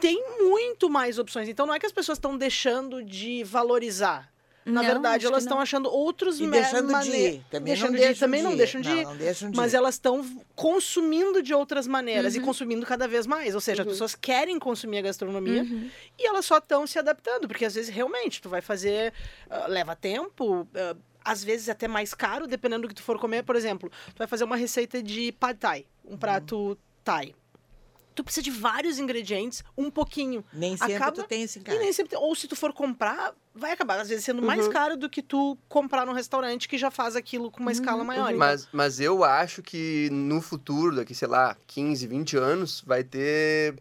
[0.00, 1.48] tem muito mais opções.
[1.48, 4.31] Então, não é que as pessoas estão deixando de valorizar.
[4.64, 7.44] Na Não, verdade, elas estão achando outros E deixando de ir.
[7.50, 9.04] Também deixando não de ir, deixam também de não deixam de Não, ir.
[9.04, 9.76] não deixam de Mas ir.
[9.76, 12.42] elas estão consumindo de outras maneiras Uhum.
[12.42, 13.54] e consumindo cada vez mais.
[13.54, 15.90] Ou seja, as pessoas querem consumir a gastronomia Uhum.
[16.18, 19.12] e elas só estão se adaptando, porque às vezes realmente tu vai fazer.
[19.50, 20.66] ah, leva tempo.
[20.74, 23.44] ah, às vezes até mais caro, dependendo do que tu for comer.
[23.44, 27.32] Por exemplo, tu vai fazer uma receita de pad thai, um prato thai.
[28.14, 30.44] Tu precisa de vários ingredientes, um pouquinho.
[30.52, 33.34] Nem sempre acaba- tu tem isso em E nem sempre, ou se tu for comprar,
[33.54, 34.72] vai acabar às vezes sendo mais Uhum.
[34.72, 38.04] caro do que tu comprar num restaurante que já faz aquilo com uma Uhum, escala
[38.04, 38.28] maior.
[38.28, 43.02] Então, Mas, mas eu acho que no futuro, daqui, sei lá, 15, 20 anos, vai
[43.04, 43.76] ter.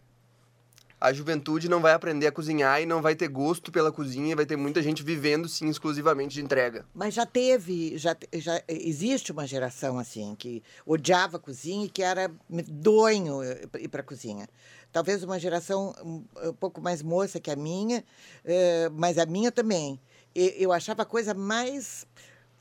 [1.02, 4.46] A juventude não vai aprender a cozinhar e não vai ter gosto pela cozinha, vai
[4.46, 6.86] ter muita gente vivendo, sim, exclusivamente de entrega.
[6.94, 12.04] Mas já teve, já, já existe uma geração assim que odiava a cozinha e que
[12.04, 14.48] era medonho eh, ir para a cozinha.
[14.92, 18.04] Talvez uma geração um, um pouco mais moça que a minha,
[18.46, 20.00] eh, mas a minha também.
[20.36, 22.06] Eu achava a coisa mais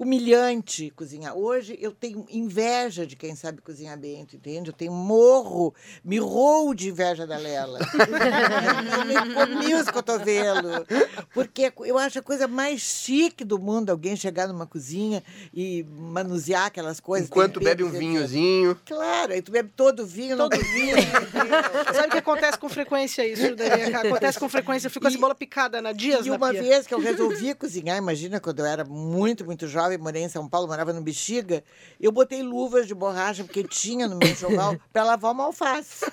[0.00, 1.36] humilhante cozinhar.
[1.36, 4.70] Hoje eu tenho inveja de quem sabe cozinhar bem, tu entende?
[4.70, 7.78] Eu tenho morro, me roo de inveja da Lela.
[9.14, 10.86] eu me comi os cotovelos.
[11.34, 16.66] Porque eu acho a coisa mais chique do mundo alguém chegar numa cozinha e manusear
[16.66, 17.28] aquelas coisas.
[17.28, 18.78] Enquanto bebe um vinhozinho.
[18.86, 20.96] Claro, aí tu bebe todo o vinho, não Todo vinho.
[21.94, 23.94] Sabe o que acontece com frequência isso, Dani?
[23.94, 24.86] Acontece com frequência.
[24.86, 26.62] Eu fico com a E- cebola picada na dias E na uma pia.
[26.62, 30.48] vez que eu resolvi cozinhar, imagina quando eu era muito, muito jovem, morei em São
[30.48, 31.62] Paulo, morava no Bexiga,
[32.00, 36.04] eu botei luvas de borracha, porque tinha no meu enxoval, para lavar uma alface.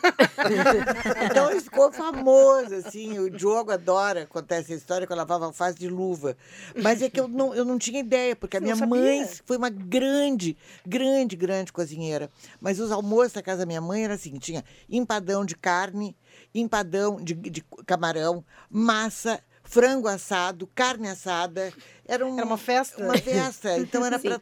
[1.29, 3.19] então isso ficou famoso, assim.
[3.19, 6.37] O Diogo adora contar essa história que eu lavava alface de luva.
[6.75, 9.69] Mas é que eu não, eu não tinha ideia, porque a minha mãe foi uma
[9.69, 12.29] grande, grande, grande cozinheira.
[12.59, 16.15] Mas os almoços da casa da minha mãe era assim: tinha empadão de carne,
[16.53, 21.71] empadão de, de camarão, massa, frango assado, carne assada.
[22.07, 23.03] Era, um, Era uma festa?
[23.03, 23.77] Uma festa.
[23.77, 24.41] Então era para.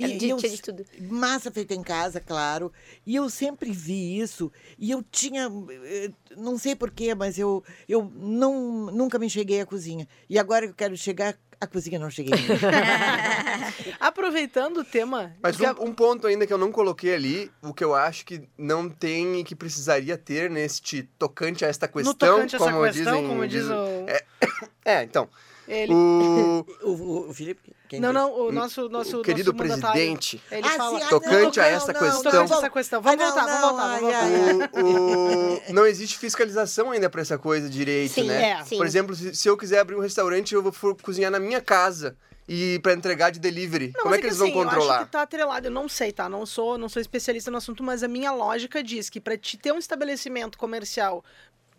[0.00, 0.84] Era de- tinha de tudo.
[1.00, 2.72] Massa feita em casa, claro.
[3.04, 4.52] E eu sempre vi isso.
[4.78, 5.50] E eu tinha.
[5.82, 10.06] eh, Não sei porquê, mas eu, eu não, nunca me cheguei à cozinha.
[10.30, 12.34] E agora eu quero chegar à cozinha, não cheguei.
[14.00, 15.34] Aproveitando o tema.
[15.42, 18.24] Mas a- um, um ponto ainda que eu não coloquei ali, o que eu acho
[18.24, 22.58] que não tem e que precisaria ter neste tocante a esta no questão, tocante a
[22.58, 24.68] essa como questão, dizem, como diz dizem- o.
[24.84, 25.28] É, então.
[25.66, 25.92] Ele...
[25.92, 27.72] O, o, o, o Felipe.
[27.88, 30.98] Quem Não, não, o nosso, nosso o querido nosso presidente, Ele Ah, fala.
[30.98, 32.22] sim, ah, Tocante não, a não, essa não, questão.
[32.22, 33.02] Tocante a essa questão.
[33.02, 34.80] Vamos não, voltar, vamos voltar, vamos voltar.
[34.82, 38.50] o, o- não existe fiscalização ainda para essa coisa direito, Sim, né?
[38.60, 38.64] é.
[38.64, 38.76] sim.
[38.76, 41.60] Por exemplo, se, se eu quiser abrir um restaurante, eu vou for cozinhar na minha
[41.60, 42.16] casa
[42.48, 43.92] e para entregar de delivery.
[43.94, 45.04] Não, Como é que eles vão assim, Eu acho controlar?
[45.04, 46.28] que tá atrelado, eu não sei, tá?
[46.28, 49.56] Não sou, não sou especialista no assunto, mas a minha lógica diz que para te
[49.58, 51.22] ter um estabelecimento comercial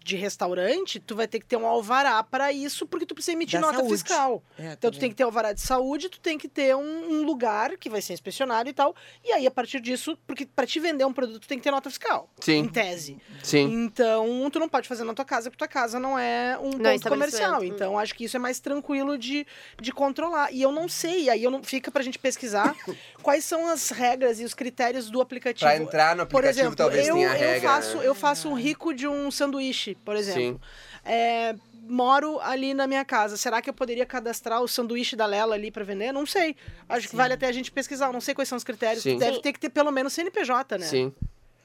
[0.09, 3.59] de restaurante, tu vai ter que ter um alvará para isso, porque tu precisa emitir
[3.59, 3.93] Da nota saúde.
[3.93, 4.43] fiscal.
[4.57, 4.99] É, Então tu também.
[4.99, 8.01] tem que ter alvará de saúde, tu tem que ter um, um lugar que vai
[8.01, 8.95] ser inspecionado e tal.
[9.23, 11.71] E aí, a partir disso, porque para te vender um produto, tu tem que ter
[11.71, 12.29] nota fiscal.
[12.39, 13.17] Em Sim, tese.
[13.43, 13.63] sim.
[13.83, 16.89] Então, tu não pode fazer na tua casa, porque tua casa não é um Não
[16.89, 17.63] é ponto comercial.
[17.63, 19.45] Então, acho que isso é mais tranquilo de,
[19.81, 20.51] de controlar.
[20.51, 22.75] E eu não sei, aí eu não, fica pra gente pesquisar
[23.21, 25.69] quais são as regras e os critérios do aplicativo.
[25.69, 27.69] Para entrar no Por aplicativo, exemplo, talvez eu, tenha a eu regra.
[27.69, 28.07] faço, né?
[28.07, 30.39] eu faço um rico de um sanduíche, por exemplo.
[30.41, 30.59] Sim.
[31.05, 31.55] É,
[31.89, 33.35] moro ali na minha casa.
[33.35, 36.11] Será que eu poderia cadastrar o sanduíche da Lela ali pra vender?
[36.11, 36.55] Não sei.
[36.87, 38.11] Acho que vale até a gente pesquisar.
[38.13, 39.03] Não sei quais são os critérios.
[39.03, 39.17] Sim.
[39.17, 39.41] Deve Sim.
[39.41, 40.85] ter que ter pelo menos CNPJ, né?
[40.85, 41.13] Sim.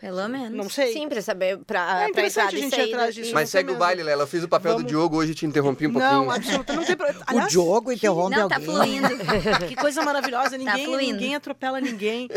[0.04, 0.50] Pelo menos.
[0.56, 0.92] Não sei.
[0.92, 3.26] Sim, pra saber, pra, É pra interessante entrada a gente ir atrás disso.
[3.28, 3.34] Isso.
[3.34, 4.24] não Mas segue o baile, Lela.
[4.24, 6.12] Eu fiz o papel Vamos- do Diogo hoje e te interrompi um pouquinho.
[6.12, 6.76] Não, absolutamente.
[6.80, 7.24] Não tem problema.
[7.26, 8.70] Aliás, o Diogo interrompe Não, tá alguém.
[9.00, 9.08] fluindo.
[9.66, 11.12] Que coisa maravilhosa, ninguém, fluindo.
[11.14, 12.28] ninguém atropela ninguém.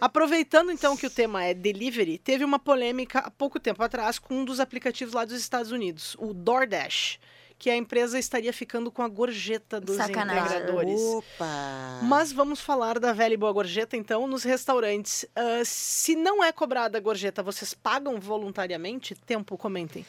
[0.00, 4.34] Aproveitando então que o tema é delivery, teve uma polêmica há pouco tempo atrás com
[4.40, 7.18] um dos aplicativos lá dos Estados Unidos, o DoorDash,
[7.60, 10.42] que a empresa estaria ficando com a gorjeta dos Sacanagem.
[10.44, 10.98] entregadores.
[10.98, 12.00] Opa!
[12.02, 15.26] Mas vamos falar da velha e boa gorjeta, então, nos restaurantes.
[15.36, 19.14] Ah, se não é cobrada a gorjeta, vocês pagam voluntariamente?
[19.14, 20.06] Tempo, comentem.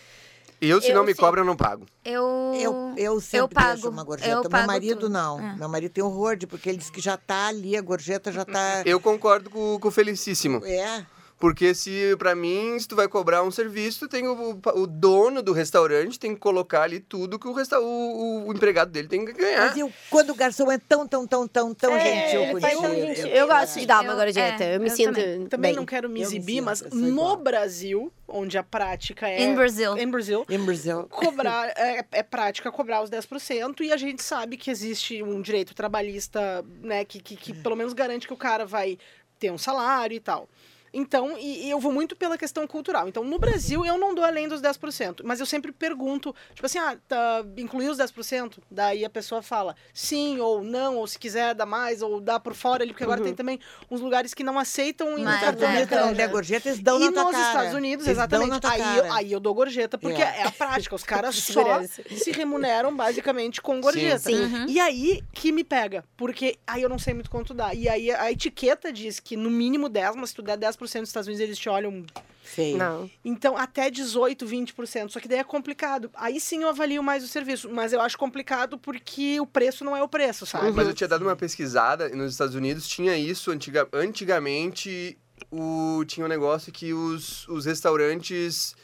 [0.61, 1.19] Eu, se Eu não me sim.
[1.19, 1.85] cobra, eu não pago.
[2.05, 2.53] Eu.
[2.55, 4.41] Eu, eu sempre pago, deixo uma eu gorjeta.
[4.41, 5.09] Meu pago marido tudo.
[5.09, 5.39] não.
[5.39, 5.55] É.
[5.57, 8.45] Meu marido tem horror de, porque ele diz que já tá ali, a gorjeta já
[8.45, 8.83] tá.
[8.85, 10.61] Eu concordo com, com o Felicíssimo.
[10.63, 11.05] É.
[11.41, 15.51] Porque se, pra mim, se tu vai cobrar um serviço, tem o, o dono do
[15.53, 19.25] restaurante tem que colocar ali tudo que o, resta o, o, o empregado dele tem
[19.25, 19.69] que ganhar.
[19.69, 22.81] Mas eu, quando o garçom é tão, tão, tão, tão, tão É, gentil contigo.
[22.83, 23.27] tão gentil.
[23.27, 24.63] eu- Eu gosto de dar uma eu- gorjeta.
[24.63, 25.45] é, eu me eu sinto também.
[25.47, 27.37] Também não quero me me exibir, sinto, mas sou no igual.
[27.37, 29.41] Brasil, onde a prática é.
[29.43, 29.97] In Brazil.
[29.97, 30.45] Em Brasil.
[30.47, 31.07] Em Brasil.
[31.09, 35.73] Cobrar, é, é prática cobrar os 10% e a gente sabe que existe um direito
[35.73, 38.99] trabalhista, né, que, que, que pelo menos garante que o cara vai
[39.39, 40.47] ter um salário e tal.
[40.93, 43.07] Então, e, e eu vou muito pela questão cultural.
[43.07, 45.21] Então, no Brasil, eu não dou além dos 10%.
[45.23, 48.57] Mas eu sempre pergunto, tipo assim, ah, tá, incluir os 10%?
[48.69, 52.53] Daí a pessoa fala sim ou não, ou se quiser dá mais, ou dá por
[52.53, 55.71] fora ali, porque agora tem também uns lugares que não aceitam em Mas cartão é,
[55.71, 56.07] de Quando crédito.
[56.07, 57.47] não der gorjeta, eles dão e na tua nos cara.
[57.47, 58.67] Estados Unidos, Eles exatamente.
[58.67, 59.13] Aí, cara.
[59.15, 60.39] aí eu dou gorjeta, porque É.
[60.39, 60.95] é, a prática.
[60.95, 64.19] Os caras só se remuneram basicamente com gorjeta.
[64.19, 64.41] Sim.
[64.43, 64.65] Uhum.
[64.67, 67.73] E aí que me pega, porque aí eu não sei muito quanto dá.
[67.73, 71.09] E aí a etiqueta diz que no mínimo 10, mas se tu der 10% nos
[71.09, 72.05] Estados Unidos, eles te olham.
[72.43, 72.75] Feio.
[72.77, 73.09] Não.
[73.23, 75.09] Então, até 18, 20%.
[75.09, 76.09] Só que daí é complicado.
[76.13, 77.69] Aí sim eu avalio mais o serviço.
[77.71, 80.71] Mas eu acho complicado porque o preço não é o preço, sabe?
[80.71, 85.17] Mas eu tinha dado uma pesquisada e nos Estados Unidos, tinha isso antiga, antigamente.
[85.49, 88.75] O, tinha um negócio que os, os restaurantes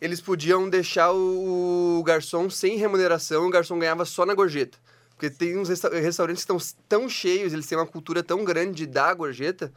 [0.00, 4.78] eles podiam deixar o, o garçom sem remuneração, o garçom ganhava só na gorjeta.
[5.10, 8.72] Porque tem uns resta- restaurantes que estão tão cheios, eles têm uma cultura tão grande
[8.74, 9.70] de dar gorjeta,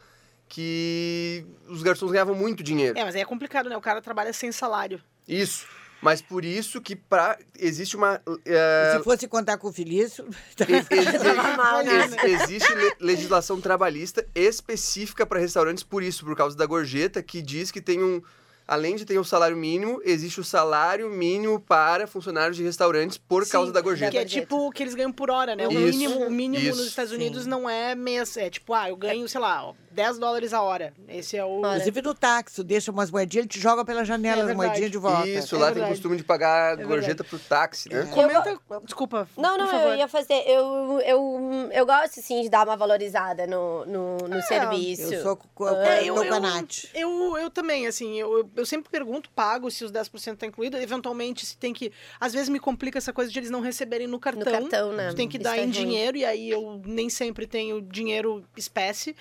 [0.48, 2.98] que os garçons ganhavam muito dinheiro.
[2.98, 3.76] É, mas aí é complicado, né?
[3.76, 5.00] O cara trabalha sem salário.
[5.26, 5.66] Isso.
[6.00, 8.20] Mas por isso que pra, existe uma.
[8.44, 10.28] é, Se fosse contar com o Felício...
[10.68, 12.16] Ex- né?
[12.24, 17.40] ex- existe le- legislação trabalhista específica para restaurantes por isso, por causa da gorjeta, que
[17.40, 18.20] diz que tem um.
[18.66, 23.46] Além de ter o salário mínimo, existe o salário mínimo para funcionários de restaurantes por
[23.46, 24.10] causa Sim, da gorjeta.
[24.10, 25.68] Que é tipo o que eles ganham por hora, né?
[25.68, 26.78] O Isso, mínimo, o mínimo isso.
[26.78, 27.50] nos Estados Unidos Sim.
[27.50, 28.38] não é mês.
[28.38, 30.92] É tipo, ah, eu ganho, sei lá, ó, 10 dólares a hora.
[31.08, 31.60] Esse é o.
[31.60, 31.68] Olha.
[31.74, 34.90] Inclusive no táxi, tu deixa umas moedinhas, ele te joga pela janela É as moedinhas
[34.90, 35.28] de volta.
[35.28, 35.94] Isso, É lá tem verdade.
[35.94, 36.88] costume de pagar verdade.
[36.88, 38.08] gorjeta pro táxi, né?
[38.12, 38.58] Comenta.
[38.84, 39.28] Desculpa.
[39.36, 39.88] Não, não, por favor.
[39.92, 40.42] eu ia fazer.
[40.46, 45.14] Eu, eu, eu gosto, sim, de dar uma valorizada no, no, no serviço.
[45.14, 46.84] Eu sou co- É, eu, com eu, Nath.
[46.94, 50.76] eu, eu também, assim, eu, eu, eu sempre pergunto, pago se os 10% tá incluído,
[50.76, 51.92] eventualmente se tem que...
[52.18, 54.44] Às vezes me complica essa coisa de eles não receberem no cartão.
[54.44, 55.08] No cartão, né?
[55.10, 55.70] Tu tem que Isso dar é em ruim.
[55.70, 59.14] dinheiro, e aí eu nem sempre tenho dinheiro espécie,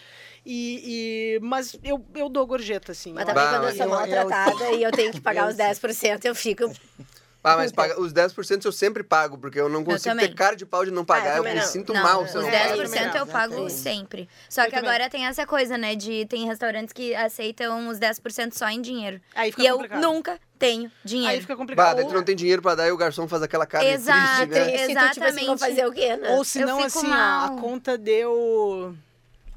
[0.45, 3.13] e, e- mas eu, eu dou gorjeta, assim.
[3.13, 5.47] Mas eu também Bah, quando eu sou eu- eu- maltratada e eu tenho que pagar
[5.49, 6.71] os 10%, eu fico.
[7.45, 10.29] Ah, mas paga, os 10% eu sempre pago, porque eu não consigo também.
[10.29, 11.31] ter cara de pau de não pagar.
[11.31, 11.67] eu eu também me não.
[11.67, 12.81] sinto Não, mal os se eu não eu pago.
[12.83, 13.69] 10% eu pago não.
[13.69, 14.29] sempre.
[14.47, 14.89] Só Eu que também.
[14.89, 15.93] agora tem essa coisa, né?
[15.93, 19.19] De tem restaurantes que aceitam os 10% só em dinheiro.
[19.35, 20.01] Aí fica E eu complicado.
[20.01, 21.41] nunca tenho Aí dinheiro.
[21.41, 21.95] fica Bah, complicado.
[21.97, 24.45] daí tu não tem dinheiro pra dar e o garçom faz aquela cara Exato, triste,
[24.45, 24.63] né?
[24.63, 25.59] Triste, tu, tipo assim, Exatamente.
[25.59, 26.29] fazer o quê, né?
[26.29, 28.95] Ou se Eu não, assim, ó, a conta deu,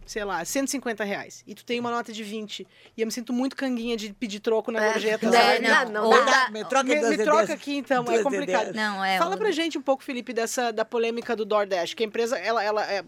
[0.07, 1.43] sei lá, 150 reais.
[1.47, 2.67] E tu tem uma nota de 20.
[2.97, 4.93] E eu me sinto muito canguinha de pedir troco na É.
[4.93, 5.27] gorjeta.
[5.37, 6.45] É, não, não Ou dá.
[6.45, 8.05] dá- Me troca Me, me troca aqui, então.
[8.11, 8.73] É complicado.
[8.73, 9.19] Não, é.
[9.19, 12.63] Fala pra gente um pouco, Felipe, dessa da polêmica do DoorDash, que a empresa, ela,
[12.63, 13.03] ela é,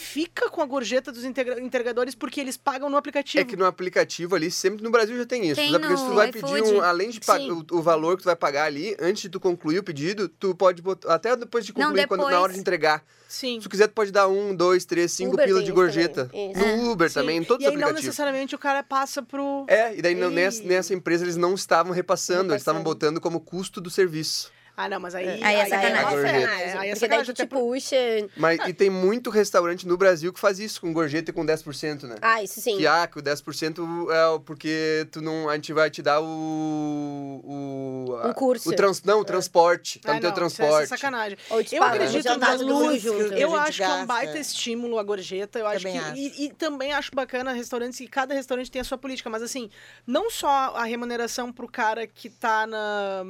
[0.00, 3.40] fica com a gorjeta dos entregadores porque eles pagam no aplicativo.
[3.40, 5.56] É que no aplicativo ali, sempre no Brasil já tem isso.
[5.56, 8.26] Tem Os aplicativos no tu vai pedir um, além de o, o valor que tu
[8.26, 11.72] vai pagar ali, antes de tu concluir o pedido, tu pode botar, até depois de
[11.76, 12.42] Não, concluir, quando, na depois.
[12.42, 13.04] hora de entregar.
[13.28, 13.58] Sim.
[13.58, 16.24] Se tu quiser, tu pode dar um, dois, três, cinco Uber pila de gorjeta.
[16.24, 16.52] também.
[16.52, 16.90] No Isso.
[16.90, 17.14] Uber Sim.
[17.14, 18.06] também, em todos e os aí não aplicativos.
[18.06, 19.64] necessariamente o cara passa pro...
[19.68, 20.34] É, e daí não- Ei.
[20.34, 22.82] nessa, nessa empresa eles não estavam repassando, eles estavam Repassando.
[22.98, 24.50] botando como custo do serviço.
[24.84, 25.28] Ah, não, mas aí...
[25.42, 26.02] Aí é aí sacanagem.
[26.04, 26.46] má fé, Gorjeta.
[26.46, 26.54] né?
[26.54, 27.96] Aí é Porque daí sacanagem te puxa.
[28.36, 32.04] Mas e tem muito restaurante no Brasil que faz isso, com gorjeta e com 10%,
[32.04, 32.16] né?
[32.22, 32.76] Ah, isso sim.
[32.78, 36.20] Que, ah, que o 10% é o- porque tu não, a gente vai te dar
[36.20, 37.40] o...
[37.44, 38.68] O, a- Um curso.
[38.70, 39.98] O trans, não, o transporte.
[40.00, 40.88] Tá Ah, no teu não, isso é- isso é transporte.
[40.88, 41.38] sacanagem.
[41.50, 44.38] Ou te Eu acredito no jantar na luz, a Eu acho que é um baita
[44.38, 45.58] estímulo a gorjeta.
[45.58, 45.98] Eu acho que.
[46.18, 49.28] E, e também acho bacana restaurantes que cada restaurante tem a sua política.
[49.30, 49.70] Mas assim,
[50.06, 53.24] não só a remuneração pro cara que tá na.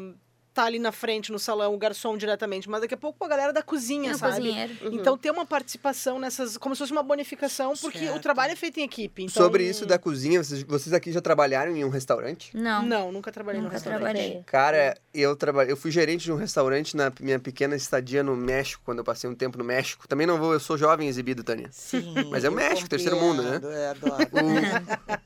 [0.52, 3.52] Tá ali na frente no salão, o garçom diretamente, mas daqui a pouco a galera
[3.52, 4.50] da cozinha, No sabe?
[4.50, 4.94] Uhum.
[4.94, 6.56] Então ter uma participação nessas.
[6.58, 8.22] como se fosse uma bonificação, porque o Certo.
[8.22, 9.22] trabalho é feito em equipe.
[9.24, 9.42] Então...
[9.42, 12.56] Sobre isso da cozinha, vocês, vocês aqui já trabalharam em um restaurante?
[12.56, 12.82] Não.
[12.84, 14.00] Não, nunca trabalhei no Nunca restaurante.
[14.02, 14.42] trabalhei.
[14.46, 18.82] Cara, eu trabalhei, eu fui gerente de um restaurante na minha pequena estadia no México,
[18.84, 20.08] quando eu passei um tempo no México.
[20.08, 21.68] Também não vou, eu sou jovem exibido, Tânia.
[21.70, 23.60] Sim, Mas é o México, terceiro mundo, né?
[23.62, 24.30] Eu adoro.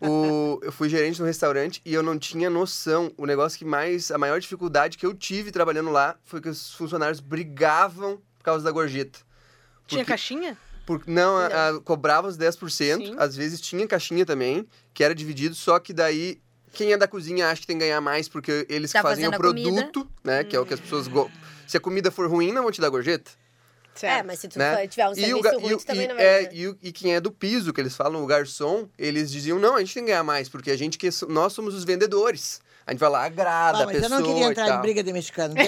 [0.01, 3.13] O, o- eu fui gerente de um restaurante e eu não tinha noção.
[3.17, 4.11] O negócio que mais.
[4.11, 8.65] A maior dificuldade que eu tive trabalhando lá foi que os funcionários brigavam por causa
[8.65, 9.19] da gorjeta.
[9.87, 10.57] Tinha Porque- caixinha?
[10.87, 13.15] Porque, não, a- a- cobrava os 10%, Sim.
[13.19, 16.39] às vezes tinha caixinha também, que era dividido, só que daí
[16.73, 19.31] quem é da cozinha acha que tem que ganhar mais porque eles Tá fazem o
[19.33, 19.71] a comida.
[19.71, 20.45] produto, né?
[20.45, 21.09] Que é o que as pessoas.
[21.09, 21.31] Go...
[21.67, 23.31] Se a comida for ruim, não vão te dar gorjeta.
[23.95, 24.21] Certo.
[24.21, 24.77] É, mas se tu né?
[24.77, 26.67] for- tiver um E, serviço o, ruim, e, tu também e- não vai é, e,
[26.69, 29.81] o- e quem é do piso, que eles falam, o garçom, eles diziam, não, a
[29.81, 32.61] gente tem que ganhar mais, porque a gente que nós somos os vendedores.
[32.87, 34.69] A gente vai lá, agrada Ah, a mas pessoa eu não queria e entrar em
[34.71, 34.81] tal.
[34.83, 35.55] briga de mexicano.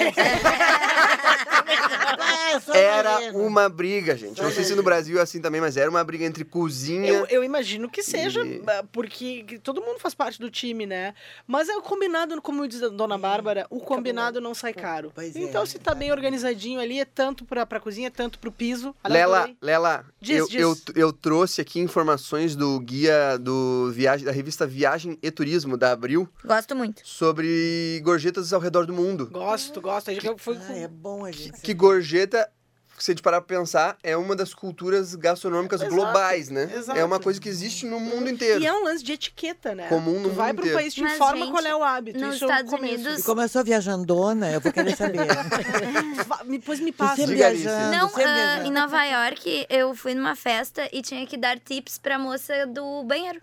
[2.19, 4.41] Ah, Era uma briga, gente.
[4.41, 7.07] Não sei se no Brasil é assim também, mas era uma briga entre cozinha.
[7.07, 10.87] Eu, eu imagino que seja, E- ah, porque que todo mundo faz parte do time,
[10.87, 11.13] né?
[11.47, 15.13] Mas é o combinado, como diz a dona Bárbara, o combinado não sai caro.
[15.15, 18.39] Pois é, então, se tá bem organizadinho ali, é tanto pra, pra cozinha, é tanto
[18.39, 18.95] pro piso.
[19.07, 19.51] Lela.
[19.61, 20.61] Lela, Diz, eu, diz.
[20.61, 25.93] Eu, eu trouxe aqui informações do guia do viagem, da revista Viagem e Turismo da
[25.93, 27.03] Abril Gosto muito.
[27.11, 29.29] Sobre gorjetas ao redor do mundo.
[29.31, 30.11] Gosto, gosto.
[30.11, 31.61] Aí eu fui Ah, é bom a gente.
[31.61, 32.51] Que gorjeta,
[32.99, 36.69] se a gente parar pra pensar, é uma das culturas gastronômicas Exato, globais, né?
[36.75, 36.99] exato.
[36.99, 38.61] É uma coisa que existe no mundo inteiro.
[38.61, 39.87] E é um lance de etiqueta, né?
[39.89, 40.79] Comum no tu vai mundo pro inteiro.
[40.81, 42.19] país, te Mas, informa gente, qual é o hábito.
[42.19, 42.95] nos Isso é Estados começo.
[42.95, 45.19] Unidos- E como eu sou viajandona, eu vou querer saber.
[46.27, 47.23] Va- me- Pois me Tô passa.
[47.23, 47.35] Alice.
[47.37, 48.67] viajando, Não, ah, viajando.
[48.67, 53.05] em Nova York, eu fui numa festa e tinha que dar tips pra moça do
[53.05, 53.41] banheiro.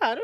[0.00, 0.20] Claro.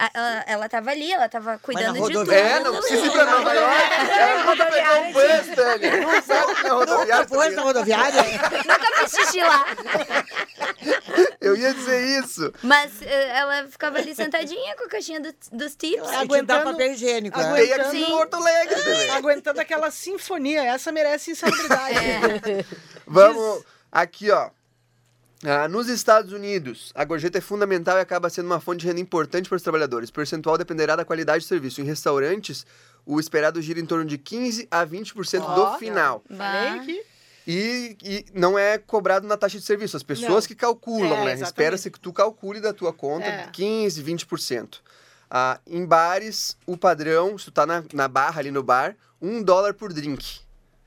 [0.00, 2.32] A- Ela, ela tava ali, ela tava cuidando de tudo.
[2.32, 3.80] É, não precisa ir pra Nova York.
[4.18, 5.96] Ela nunca pegou um bus, Tânia.
[6.00, 7.24] Não sabe que na rodoviária.
[7.26, 9.66] Depois da rodoviária, Nunca fiz xixi lá.
[11.40, 12.52] Eu ia dizer isso.
[12.62, 16.08] Mas eh, ela ficava ali sentadinha com a caixinha do- dos tips.
[16.14, 17.38] Aguentando- papel higiênico.
[17.38, 17.44] né?
[17.48, 18.06] aguentando- Sim.
[18.06, 19.10] Porto Alegre também.
[19.10, 20.62] Aguentando aquela sinfonia.
[20.64, 21.94] Essa merece insalubridade.
[21.98, 22.64] É.
[23.06, 24.50] Vamos aqui, ó.
[25.44, 29.00] Ah, nos Estados Unidos, a gorjeta é fundamental e acaba sendo uma fonte de renda
[29.00, 30.10] importante para os trabalhadores.
[30.10, 31.80] O percentual dependerá da qualidade do serviço.
[31.80, 32.66] Em restaurantes,
[33.06, 36.22] o esperado gira em torno de 15 a 20% Ó, do final.
[36.36, 37.02] Falei que
[37.46, 39.96] E, e não é cobrado na taxa de serviço.
[39.96, 40.48] As pessoas Não.
[40.48, 41.42] que calculam, É, né?
[41.42, 43.48] Espera-se que tu calcule da tua conta É.
[43.50, 44.82] 15, 20%.
[45.30, 49.42] Ah, em bares, o padrão, se tu tá na, na barra ali no bar, um
[49.42, 50.40] dólar por drink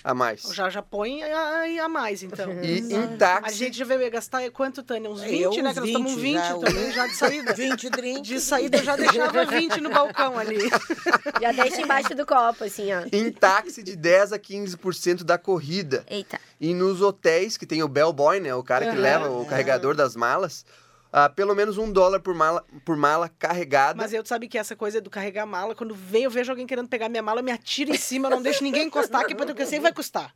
[0.03, 0.41] a mais.
[0.53, 2.51] já, já põe a, a mais, então.
[2.61, 5.09] E em A táxi, gente já veio gastar quanto, Tânia?
[5.09, 5.55] Uns 20, Eu, né?
[5.55, 7.53] Que nós estamos 20 20 já, também, já de saída.
[7.55, 8.27] 20 drinks.
[8.27, 10.57] De saída eu já deixava 20 no balcão ali.
[11.41, 13.03] Já deixa embaixo do copo, assim, ó.
[13.11, 16.05] em táxi de 10 a 15% da corrida.
[16.09, 16.39] Eita.
[16.59, 18.53] E nos hotéis, que tem o bellboy, né?
[18.55, 19.01] O cara que Aham.
[19.01, 20.65] leva o carregador das malas,
[21.13, 23.95] ah, pelo menos um dólar por mala, por mala carregada.
[23.95, 26.87] Mas eu sabe que essa coisa do carregar mala, quando vem, eu vejo alguém querendo
[26.87, 29.67] pegar minha mala, eu me atiro em cima, não deixo ninguém encostar, que porque eu
[29.67, 30.31] sei que vai custar.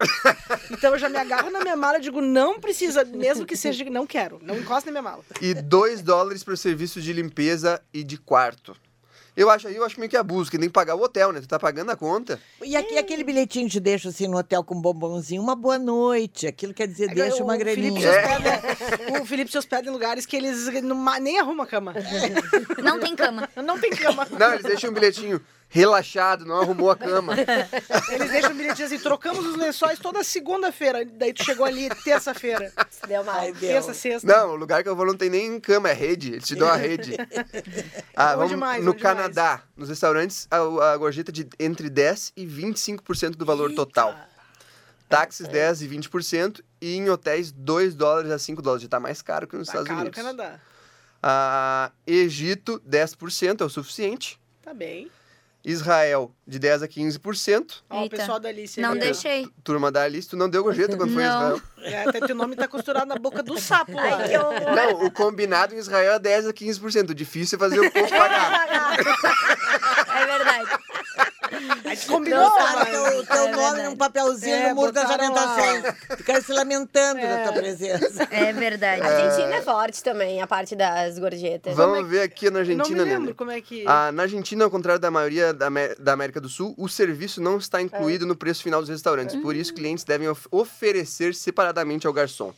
[0.69, 3.83] Então eu já me agarro na minha mala e digo, não precisa, mesmo que seja,
[3.85, 5.23] não quero, não encosta na minha mala.
[5.41, 8.75] E 2 dólares para serviços de limpeza e de quarto.
[9.37, 11.39] Eu acho eu acho meio que abuso, que tem que pagar o hotel, né?
[11.39, 12.39] Tu tá pagando a conta.
[12.63, 15.77] E aqui, aquele bilhetinho que te deixa assim no hotel com um bombonzinho, uma boa
[15.77, 16.47] noite.
[16.47, 18.11] Aquilo quer dizer, deixa uma É o Felipe, se graninha.
[18.11, 21.93] hospeda, o Felipe se hospeda em lugares que eles não- nem arrumam a cama.
[22.83, 23.47] Não tem cama.
[23.63, 24.27] Não tem cama.
[24.39, 27.33] Não, eles deixam um bilhetinho relaxado, não arrumou a cama.
[28.11, 31.05] Eles deixam um bilhetinho assim, trocamos os lençóis toda segunda-feira.
[31.05, 32.71] Daí tu chegou ali terça-feira.
[33.07, 33.29] Deu.
[33.29, 33.59] Ai, Deus.
[33.59, 34.27] Terça, sexta.
[34.27, 36.33] Não, o lugar que eu vou não tem nem cama, é rede.
[36.33, 37.15] Eles te dão a rede.
[38.15, 39.17] Ah, Bom vamos demais, no bom demais.
[39.17, 40.57] Canadá, nos restaurantes, a,
[40.93, 44.15] a gorjeta de entre 10 e 25% do valor total.
[45.09, 48.83] Táxis 10 e 20% e em hotéis 2 dólares a 5 dólares.
[48.83, 50.17] Já tá mais caro que nos Tá Estados caro o Unidos.
[50.21, 50.59] Canadá.
[51.23, 54.39] Ah, Egito, 10% é o suficiente.
[54.61, 55.09] Tá bem.
[55.67, 57.81] Israel, de 10 a 15%.
[57.89, 58.79] Ó, o pessoal da Alice.
[58.79, 58.95] Não ó.
[58.95, 59.49] deixei.
[59.65, 61.55] Turma da Alice, tu não deu gorjeta quando foi em Não.
[61.55, 61.61] Israel.
[61.79, 64.01] É, até teu nome tá costurado na boca do sapo lá.
[64.01, 64.75] Ai, que horror.
[64.75, 67.09] Não, o combinado em Israel é 10 a 15%.
[67.09, 68.67] O difícil é fazer o povo pagar.
[70.17, 70.76] É verdade.
[71.97, 73.83] Gente combinou, Botaram mas- teu, teu É nome verdade.
[73.89, 75.83] num papelzinho É, no muro das orientações.
[76.17, 78.27] Ficaram se lamentando da tua presença.
[78.31, 79.01] É verdade.
[79.01, 81.75] A Argentina é forte também, a parte das gorjetas.
[81.75, 83.35] Vamos ver aqui na Eu não Argentina, me lembro né?
[83.37, 83.83] como é que...
[83.87, 87.41] Ah, na Argentina, ao contrário da maioria da, Amé- da América do Sul, o serviço
[87.41, 89.35] não está incluído no preço final dos restaurantes.
[89.41, 92.53] Por isso, clientes devem of- oferecer separadamente ao garçom.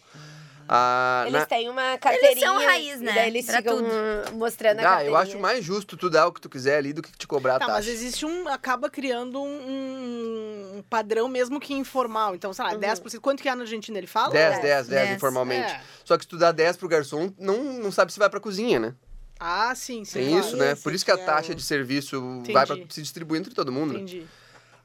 [0.72, 2.46] Ah, Eles na- têm uma carteirinha.
[2.46, 3.12] são raiz, e né?
[3.14, 4.36] daí eles Pra ficam tudo.
[4.38, 5.12] mostrando a Ah, carteirinha.
[5.12, 7.56] eu acho mais justo tu dar o que tu quiser ali do que te cobrar
[7.56, 7.78] a Tá, taxa.
[7.80, 8.48] mas existe um...
[8.48, 12.36] Acaba criando um, um padrão mesmo que informal.
[12.36, 12.80] Então, sei lá, Uhum.
[12.80, 13.20] 10%.
[13.20, 13.98] Quanto que é na Argentina?
[13.98, 14.32] Ele fala?
[14.32, 15.16] 10, É, 10, 10, 10.
[15.18, 15.72] informalmente.
[15.72, 15.82] É.
[16.06, 18.80] Só que se tu dá 10 pro garçom, não, não sabe se vai pra cozinha,
[18.80, 18.94] né?
[19.40, 20.20] Ah, sim, sim.
[20.20, 20.46] Tem claro.
[20.46, 20.72] isso, né?
[20.74, 22.52] Esse Por isso que a é taxa o- de serviço Entendi.
[22.54, 23.94] vai pra se distribuir entre todo mundo.
[23.94, 24.24] né?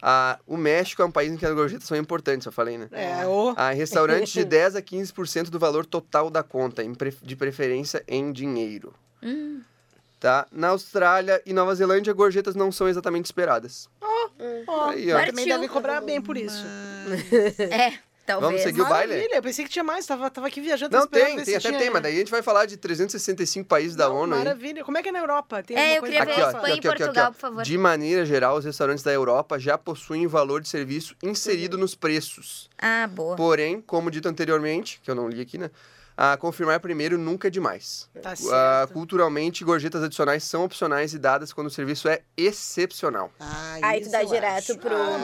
[0.06, 2.88] Ah, o México é um país em que as gorjetas são importantes, eu falei, né?
[2.92, 3.54] É, o...
[3.56, 8.04] Ah, em restaurantes de 10 a 15% do valor total da conta, pre- de preferência
[8.06, 8.92] em dinheiro.
[9.22, 9.62] Hum.
[10.20, 10.46] Tá?
[10.52, 13.88] Na Austrália e Nova Zelândia, gorjetas não são exatamente esperadas.
[14.66, 15.24] Ó, Aí, ó.
[15.24, 16.62] também devem cobrar bem por isso.
[17.58, 17.98] É.
[18.26, 18.48] Talvez.
[18.50, 19.12] Vamos seguir o baile?
[19.14, 20.96] Maravilha, eu pensei que tinha mais, tava, tava aqui viajando.
[20.96, 24.08] Não, tem, tem, até tem, mas daí a gente vai falar de 365 países da
[24.08, 24.38] Não, ONU aí.
[24.44, 24.82] Maravilha.
[24.84, 25.62] Como é que é na Europa?
[25.62, 26.56] Tem É, eu queria ver Europa?
[26.58, 27.62] Espanha e Portugal, por favor.
[27.62, 32.70] De maneira geral, os restaurantes da Europa já possuem valor de serviço inserido nos preços.
[32.78, 33.36] Ah, boa.
[33.36, 35.70] Porém, como dito anteriormente, que eu não li aqui, né?
[36.16, 38.08] A confirmar primeiro nunca é demais.
[38.22, 38.92] Tá Ah, certo.
[38.92, 43.32] culturalmente, gorjetas adicionais são opcionais e dadas quando o serviço é excepcional.
[43.40, 44.78] Ah, Aí tu dá eu direto acho.
[44.78, 45.18] pro- Ah,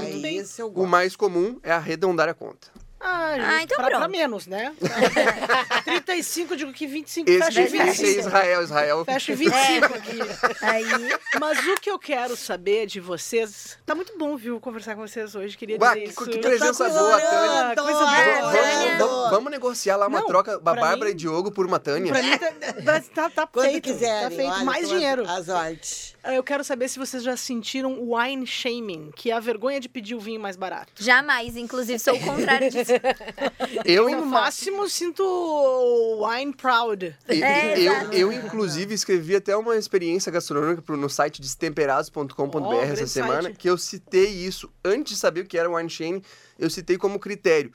[0.74, 2.68] O mais comum é arredondar a conta.
[3.00, 3.34] Ah.
[3.40, 4.10] Ah, então pra, pra pronto.
[4.10, 4.74] menos, né?
[5.84, 8.18] 35, digo que 25, Esse, fecha em esse é 25.
[8.20, 8.62] Israel.
[8.62, 9.04] Israel.
[9.04, 10.18] Fecha em 25 aqui.
[10.62, 10.84] Aí,
[11.40, 13.78] Mas o que eu quero saber de vocês...
[13.86, 15.56] Tá muito bom, viu, conversar com vocês hoje.
[15.56, 16.24] Queria Ué, dizer que, isso.
[16.30, 17.74] que presença tô boa, Tânia.
[17.76, 18.50] Coisa boa.
[18.50, 21.64] Vamos, vamos- vamos negociar lá uma Não, troca, a pra Bárbara mim- e Diogo por
[21.66, 22.12] uma Tânia.
[22.12, 22.50] Pra mim tá,
[22.84, 23.84] tá, tá, tá Quando feito.
[23.84, 24.28] quiserem.
[24.28, 24.52] tá feito.
[24.52, 25.24] olha, Mais dinheiro.
[25.28, 26.14] As artes.
[26.22, 29.80] Ah, Eu quero saber se vocês já sentiram o wine shaming, que é a vergonha
[29.80, 30.92] de pedir o vinho mais barato.
[30.96, 32.89] jamais, inclusive, sou o contrário disso.
[33.84, 37.14] Eu, no máximo, sinto o wine proud.
[37.28, 42.72] E- É, eu, eu, inclusive, escrevi até uma experiência gastronômica pro- no site destemperados.com.br Oh,
[42.80, 43.56] essa semana, site.
[43.56, 44.70] que eu citei isso.
[44.84, 46.22] Antes de saber o que era o wine shaming,
[46.58, 47.72] eu citei como critério.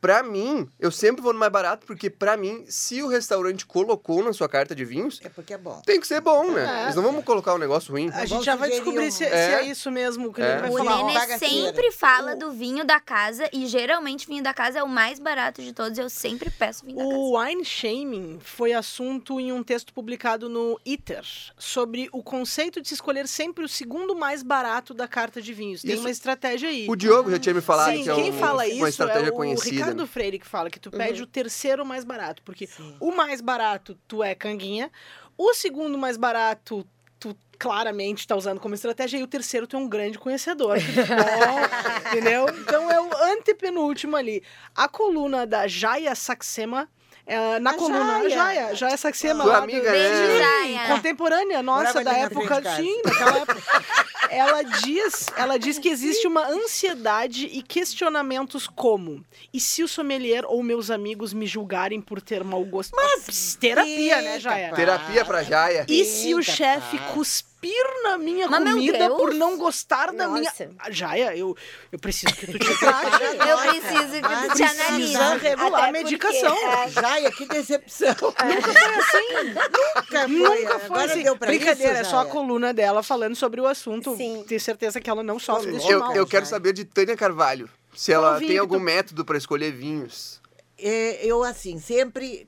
[0.00, 4.22] Pra mim, eu sempre vou no mais barato, porque pra mim, se o restaurante colocou
[4.22, 5.82] na sua carta de vinhos, É porque é bom.
[5.84, 6.88] tem que ser bom, né?
[6.90, 6.94] É.
[6.94, 8.08] Não vamos colocar um negócio ruim.
[8.10, 9.54] A gente Vamos já vai descobrir um- se, se É.
[9.54, 10.52] é isso mesmo que É.
[10.52, 10.96] ele vai O falar.
[10.98, 11.66] Nenê bagaceira.
[11.66, 14.88] sempre fala O- do vinho da casa e geralmente o vinho da casa é o
[14.88, 15.98] mais barato de todos.
[15.98, 17.16] Eu sempre peço vinho da casa.
[17.16, 21.24] O wine shaming foi assunto em um texto publicado no ITER
[21.58, 25.82] sobre o conceito de se escolher sempre o segundo mais barato da carta de vinhos.
[25.82, 26.86] Tem Isso- uma estratégia aí.
[26.88, 29.28] O Diogo já tinha me falado Sim, que é quem um- fala uma isso estratégia
[29.28, 29.70] é o conhecida.
[29.70, 30.06] Ricardo né?
[30.06, 32.96] Freire que fala que tu pede o terceiro mais barato, porque Sim.
[33.00, 34.90] o mais barato tu é canguinha,
[35.36, 36.86] o segundo mais barato
[37.20, 40.78] tu claramente tá usando como estratégia e o terceiro tu é um grande conhecedor.
[40.80, 41.08] futebol,
[42.12, 42.46] entendeu?
[42.60, 44.42] Então é o antepenúltimo ali.
[44.76, 46.88] A coluna da Jaya Saxema
[47.26, 48.30] é, na A coluna Jaya.
[48.30, 50.86] Jaya, Jaya Saxema do- amiga, Beijo, né?
[50.88, 53.62] Contemporânea nossa Morava da época, sim, daquela época.
[54.30, 60.44] Ela diz, ela diz que existe uma ansiedade e questionamentos como: e se o sommelier
[60.46, 62.94] ou meus amigos me julgarem por ter mau gosto?
[62.94, 64.76] Mas terapia, né, pá.
[64.76, 65.86] Terapia pra Jaya.
[65.88, 67.12] E se o chefe pá.
[67.60, 70.42] Cuspir na minha Mas, comida por não gostar da minha.
[70.44, 70.70] Nossa.
[70.78, 71.56] Ah, Jaya, eu,
[71.90, 72.66] eu preciso que tu te.
[73.48, 75.38] Eu preciso que tu te Precisa analise.
[75.42, 76.56] regular a Até medicação.
[76.56, 78.14] porque, Jaia, que decepção.
[78.22, 79.44] Nunca foi assim.
[79.44, 80.28] Nunca foi.
[80.28, 81.22] Nunca foi Agora assim.
[81.22, 82.32] deu pra Brincadeira, isso, é só a Jaia?
[82.32, 84.16] coluna dela falando sobre o assunto.
[84.16, 84.44] Sim.
[84.46, 86.14] Tenho certeza que ela não sofre desse Eu, mal.
[86.14, 87.68] eu quero saber de Tânia Carvalho.
[87.94, 90.40] Se ela tem algum tu- método pra escolher vinhos.
[90.78, 92.46] É, eu, assim, sempre...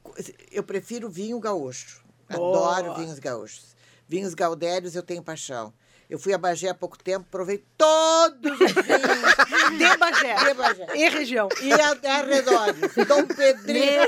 [0.53, 2.01] Eu prefiro vinho gaúcho.
[2.29, 3.70] Adoro vinhos gaúchos.
[4.11, 5.73] Vinhos gaudérios eu tenho paixão.
[6.09, 10.35] Eu fui a Bagé há pouco tempo, provei todos os vinhos De Bagé.
[10.45, 10.87] de Bagé.
[10.97, 11.49] E região.
[11.63, 12.81] E arredores.
[13.07, 14.03] Dom Pedrinho,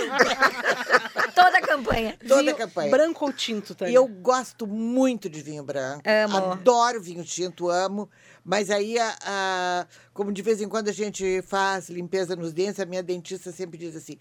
[1.36, 2.18] Toda a campanha.
[2.26, 2.90] toda a campanha.
[2.90, 3.76] Branco ou tinto?
[3.86, 6.03] E eu gosto muito de vinho branco.
[6.05, 6.36] Amo.
[6.55, 8.11] Adoro vinho tinto, amo.
[8.44, 12.80] Mas aí, a, a- como de vez em quando a gente faz limpeza nos dentes,
[12.80, 14.18] a minha dentista sempre diz assim: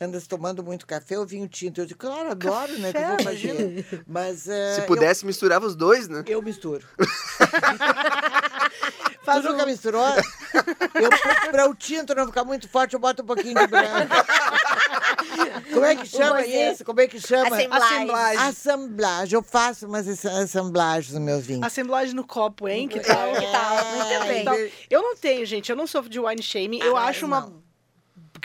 [0.00, 1.80] andas tomando muito café ou vinho tinto?
[1.80, 2.92] Eu digo, claro, adoro, né?
[2.92, 4.04] Que eu vou Café, fazer.
[4.06, 4.48] Mas.
[4.48, 6.22] eh, Se eu- pudesse, misturava os dois, né?
[6.26, 6.84] Eu, misturo.
[9.24, 10.04] Faz tu um- nunca misturou?
[10.94, 14.14] Eu, pra, pra o tinto não ficar muito forte, eu boto um pouquinho de branco.
[15.72, 16.84] Como é que chama isso?
[16.84, 17.56] Como é que chama?
[17.56, 17.96] Assemblagem.
[17.96, 18.38] Assemblagem.
[18.48, 19.34] Assemblagem.
[19.34, 21.62] Eu faço umas assemblagens nos meus vinhos.
[21.66, 22.86] Assemblagem no copo, hein?
[22.88, 23.32] Que tal?
[23.32, 23.84] Que tal?
[23.96, 24.40] Muito É, bem.
[24.42, 24.54] Então,
[24.90, 25.70] eu não tenho, gente.
[25.70, 26.80] Eu não sofro de wine shaming.
[26.80, 27.63] Eu Ah, acho uma não.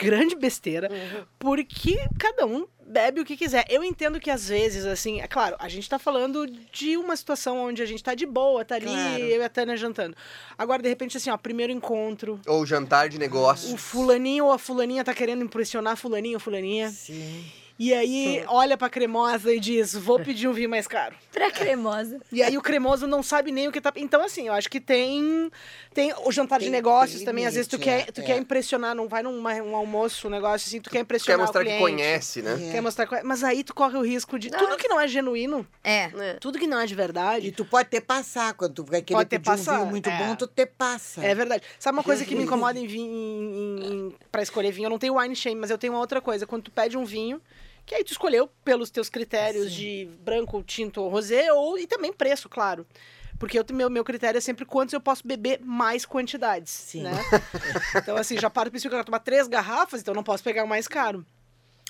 [0.01, 0.89] Grande besteira.
[1.37, 3.65] Porque cada um bebe o que quiser.
[3.69, 7.57] Eu entendo que às vezes, assim, é claro, a gente tá falando de uma situação
[7.57, 9.19] onde a gente tá de boa, tá ali, Claro.
[9.23, 10.15] eu e a Tânia jantando.
[10.57, 12.39] Agora, de repente, assim, ó, primeiro encontro.
[12.47, 13.73] Ou jantar de negócio.
[13.73, 16.89] O fulaninho ou a fulaninha tá querendo impressionar fulaninho ou fulaninha.
[16.89, 17.45] Sim.
[17.79, 21.15] E aí olha pra cremosa e diz: Vou pedir um vinho mais caro.
[21.31, 22.19] Pra cremosa.
[22.29, 23.93] E aí o cremoso não sabe nem o que tá.
[23.95, 25.49] Então, assim, eu acho que tem.
[25.93, 27.45] Tem o jantar de Tem- negócios tem também.
[27.47, 28.23] Às vezes tu limite, quer, é, tu é.
[28.25, 31.61] quer impressionar, não vai num um almoço, um negócio assim, tu quer Quer impressionar mostrar
[31.61, 31.83] o que cliente.
[31.83, 32.67] conhece, né?
[32.67, 32.71] É.
[32.73, 33.23] Quer mostrar que...
[33.23, 34.49] Mas aí tu corre o risco de.
[34.51, 36.09] Tudo que não é genuíno, É.
[36.41, 37.51] tudo que não é de E verdade.
[37.53, 38.53] tu pode ter passar.
[38.55, 40.17] Quando tu vai querer Pode ter pedir um vinho muito é.
[40.17, 41.23] bom, tu te passa.
[41.25, 41.63] É verdade.
[41.79, 44.87] Sabe uma coisa que me incomoda em vinho, em, em- em- pra escolher vinho?
[44.87, 46.45] Eu não tenho wine shame, mas eu tenho uma outra coisa.
[46.45, 47.41] Quando tu pede um vinho,
[47.89, 52.13] que aí tu escolheu pelos teus critérios de branco, tinto ou rosé, ou e também
[52.13, 52.85] preço, claro.
[53.39, 57.01] Porque eu, meu, meu critério é sempre quantos eu posso beber mais quantidades, Sim.
[57.01, 57.25] né?
[57.95, 60.67] Então, assim, já paro pra que eu tomar três garrafas, então não posso pegar o
[60.67, 61.25] mais caro.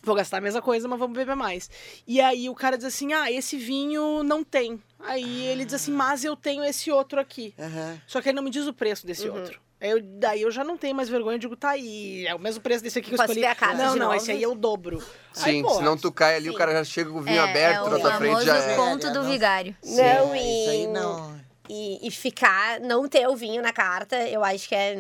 [0.02, 1.70] Vou gastar a mesma coisa, mas vamos beber mais.
[2.08, 4.82] E aí o cara diz assim, ah, esse vinho não tem.
[5.00, 7.54] Aí ele diz assim, mas eu tenho esse outro aqui.
[7.60, 8.02] Aham.
[8.08, 9.36] Só que ele não me diz o preço desse Uhum.
[9.36, 9.60] outro.
[9.82, 12.62] Eu- daí eu já não tenho mais vergonha e digo, tá aí, é o mesmo
[12.62, 13.46] preço desse aqui que eu Posso escolhi.
[13.46, 14.18] ver a carta não, de não, novo?
[14.18, 15.02] esse aí é o dobro.
[15.34, 16.52] Sim, pô, senão tu cai ali, Sim.
[16.52, 18.58] o cara já chega com o vinho É, aberto é na tua frente, famoso já
[18.58, 18.76] é.
[18.76, 19.30] ponto do Não.
[19.32, 19.76] vigário.
[19.86, 21.40] Não, É, e, Isso aí não.
[21.70, 24.96] e, e ficar, não ter o vinho na carta, eu acho que é,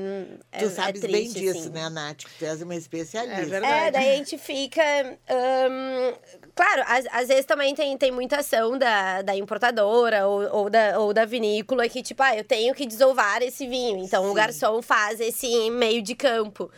[0.52, 1.70] é, Tu sabes é triste, bem disso, assim.
[1.72, 2.20] né, Nath?
[2.20, 3.42] Que tu és uma especialista.
[3.42, 3.74] É verdade.
[3.88, 4.82] É, daí a gente fica.
[5.30, 6.14] hum,
[6.60, 11.00] claro, às, às vezes também tem, tem muita ação da, da importadora ou, ou, da,
[11.00, 14.04] ou da vinícola que, tipo, ah, eu tenho que desovar esse vinho.
[14.04, 16.70] Então o garçom faz esse meio de campo.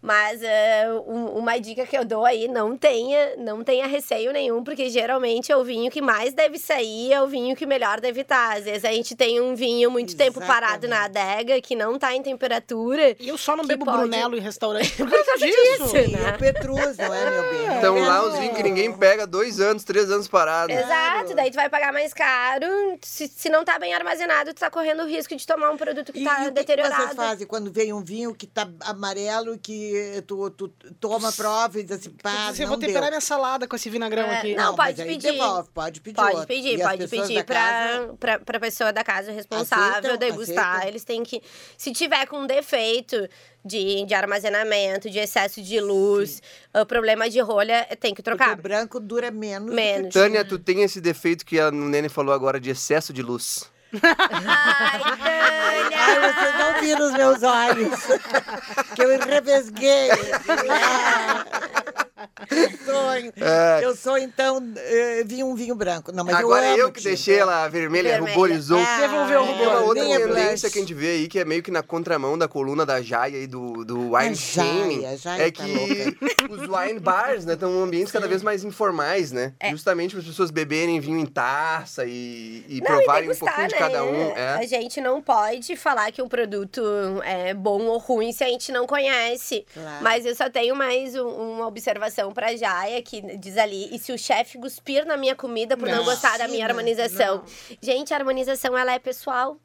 [0.00, 4.62] Mas é, um- uma dica que eu dou aí, não tenha, não tenha receio nenhum,
[4.62, 8.20] porque geralmente é o vinho que mais deve sair, é o vinho que melhor deve
[8.20, 8.56] estar.
[8.58, 12.14] Às vezes a gente tem um vinho muito tempo parado na adega, que não tá
[12.14, 13.16] em temperatura.
[13.18, 15.84] E eu só não bebo pode- Brunello em restaurante por causa disso.
[15.84, 16.32] disso, E né?
[16.34, 17.78] o Petrus, não é, meu bem?
[17.78, 20.72] Então É lá os vinhos que ninguém pega dois anos, três anos parado.
[20.72, 22.66] Exato, daí tu vai pagar mais caro.
[23.02, 26.12] Se, se não tá bem armazenado, tu tá correndo o risco de tomar um produto
[26.12, 27.02] que E, tá e o que deteriorado.
[27.02, 29.87] vocês fazem quando vem um vinho que tá amarelo, que
[30.26, 30.68] tu, tu
[31.00, 32.88] toma prova e diz assim, pá, Você não vou deu.
[32.88, 34.54] temperar minha salada com esse vinagrão É, aqui.
[34.54, 35.32] não, mas pode pedir.
[35.32, 39.02] Devolve, pode pedir Pode pedir, E as pode pedir pra, casa- pra, pra pessoa da
[39.04, 40.16] casa responsável Aceitam?
[40.16, 40.68] degustar.
[40.70, 40.88] Aceitam?
[40.88, 41.42] Eles têm que.
[41.76, 43.28] Se tiver com defeito
[43.64, 46.40] de, de armazenamento, de excesso de luz,
[46.74, 48.58] o problema de rolha, tem que Porque trocar.
[48.58, 49.74] o branco dura menos.
[49.74, 50.12] Menos.
[50.14, 53.70] Tânia, tu tem esse defeito que a Nene falou agora de excesso de luz.
[54.02, 55.98] Ai, Tânia!
[55.98, 58.00] Ai, vocês não viram os meus olhos.
[58.94, 60.10] que eu revesguei.
[62.50, 63.32] Eu sonho.
[63.36, 63.80] É.
[63.84, 66.12] Eu sou, então, eh, vi um vinho branco.
[66.12, 67.08] Não, mas agora eu, amo eu que tinta.
[67.10, 68.34] deixei ela vermelha, Vermelha.
[68.34, 68.78] ruborizou.
[68.78, 69.68] Ah, Devolveu o Tem rubor.
[69.68, 71.82] uma outra nem é tendência que a gente vê aí, que é meio que na
[71.82, 76.16] contramão da coluna da Jaya e do, do wine A shaming, a é tá que
[76.50, 79.52] os wine bars, né, estão em ambientes cada vez mais informais, né?
[79.60, 79.70] É.
[79.70, 83.48] Justamente para as pessoas beberem vinho em taça e, e Não, provarem e um degustar,
[83.54, 83.80] pouquinho de né?
[83.80, 84.32] cada um.
[84.34, 84.66] A É.
[84.66, 86.82] gente não pode falar que o produto
[87.24, 89.64] é bom ou ruim se a gente não conhece.
[89.72, 90.02] Claro.
[90.02, 94.12] Mas eu só tenho mais um- uma observação pra Jaya, que diz ali, e se
[94.12, 96.04] o chefe cuspir na minha comida por não, Não.
[96.04, 97.44] gostar da minha harmonização?
[97.80, 99.58] Gente, a harmonização, ela é pessoal.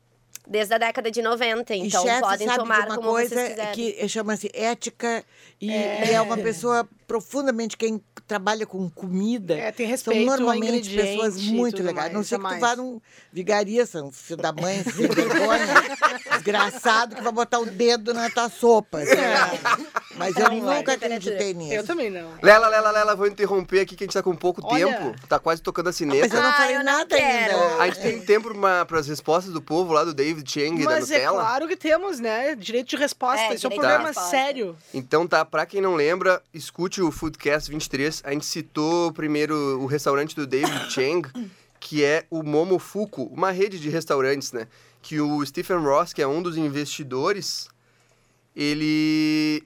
[0.46, 3.30] Desde a década de 90, E então chefe podem sabe tomar de uma como vocês
[3.34, 3.74] coisa quiserem.
[3.74, 5.24] que chama-se ética
[5.62, 6.22] e e é.
[6.22, 9.54] uma pessoa profundamente quem trabalha com comida.
[9.56, 11.96] É, tem São respeito ao normalmente pessoas muito legais.
[11.96, 12.60] mais, não sei que é tu mais.
[12.62, 13.00] vá num
[13.32, 15.66] vigaria, são filho da mãe, sem vergonha,
[16.34, 19.00] desgraçado, que vai botar o dedo na tua sopa.
[19.00, 19.12] assim.
[20.16, 21.74] Mas eu Não vai, nunca acreditei nisso.
[21.74, 22.32] Eu também não.
[22.41, 24.86] Lela, Lela, Lela, vou interromper aqui que a gente tá com pouco Olha.
[24.88, 25.16] tempo.
[25.28, 26.36] Tá quase tocando a Mas sineta.
[26.36, 27.56] eu não Ah, falei eu não nada quero.
[27.62, 27.84] ainda.
[27.84, 28.50] A gente tem tempo
[28.88, 31.42] para as respostas do povo lá do David Chang e da Mas é Nutella?
[31.44, 32.56] claro que temos, né?
[32.56, 33.42] Direito de resposta.
[33.42, 34.30] É, Isso é um problema resposta.
[34.30, 34.76] sério.
[34.94, 38.22] Então tá, pra quem não lembra, escute o Foodcast 23.
[38.26, 41.30] A gente citou primeiro o restaurante do David Chang,
[41.80, 44.68] que é o Momofuku, uma rede de restaurantes, né?
[45.02, 47.68] Que o Stephen Ross, que é um dos investidores,
[48.56, 49.64] ele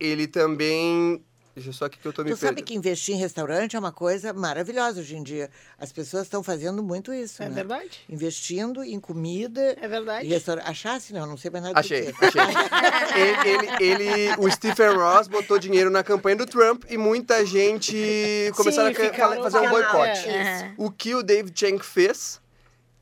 [0.00, 1.22] ele também
[1.54, 2.64] Deixa só aqui que eu tô me Tu sabe perdendo.
[2.66, 5.50] que investir em restaurante é uma coisa maravilhosa hoje em dia.
[5.78, 7.54] As pessoas estão fazendo muito isso, É né?
[7.54, 8.00] verdade?
[8.08, 9.76] Investindo em comida.
[9.78, 10.26] É verdade.
[10.26, 10.66] E restaurante.
[10.66, 11.12] Achasse?
[11.12, 12.24] Não, não sei mais nada Achei, do que.
[12.24, 12.40] achei.
[13.20, 13.84] ele, ele,
[14.24, 19.02] ele- o Stephen Ross botou dinheiro na campanha do Trump e muita gente começaram Sim,
[19.02, 20.28] a fazer um boicote.
[20.30, 20.72] é.
[20.78, 22.40] O que o David Chang fez,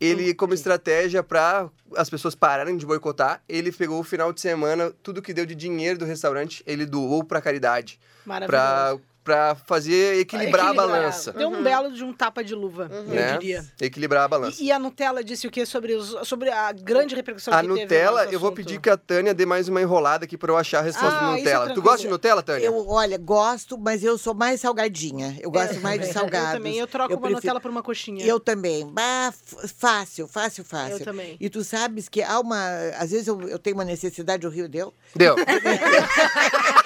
[0.00, 4.92] ele, como estratégia para as pessoas pararem de boicotar, ele pegou o final de semana,
[5.02, 7.98] tudo que deu de dinheiro do restaurante, ele doou para caridade.
[8.24, 9.02] Maravilhoso.
[9.30, 10.74] Para fazer equilibrar, a Equilibrar.
[10.74, 11.32] balança.
[11.32, 13.34] Deu um belo de um tapa de luva, Né?
[13.34, 13.64] eu diria.
[13.80, 14.60] Equilibrar a balança.
[14.60, 17.68] E, e a Nutella disse o quê sobre, os, sobre a grande repercussão A que
[17.68, 20.50] teve Nutella, no eu vou pedir que a Tânia dê mais uma enrolada aqui para
[20.50, 21.58] eu achar a resposta Ah, do é Nutella.
[21.60, 21.82] tu tranquilo.
[21.84, 22.66] gosta de Nutella, Tânia?
[22.66, 25.36] Eu, olha, gosto, mas eu sou mais salgadinha.
[25.40, 26.48] Eu gosto mais de salgados.
[26.54, 28.24] Eu também, eu troco uma prefiro- Nutella por uma coxinha.
[28.26, 28.84] Eu também.
[28.92, 29.32] Bah,
[29.78, 30.96] fácil, fácil, fácil.
[30.98, 31.36] Eu também.
[31.38, 32.58] E tu sabes que há uma.
[32.98, 34.68] Às vezes eu, eu tenho uma necessidade horrível.
[34.68, 34.92] Deu?
[35.14, 35.36] Deu.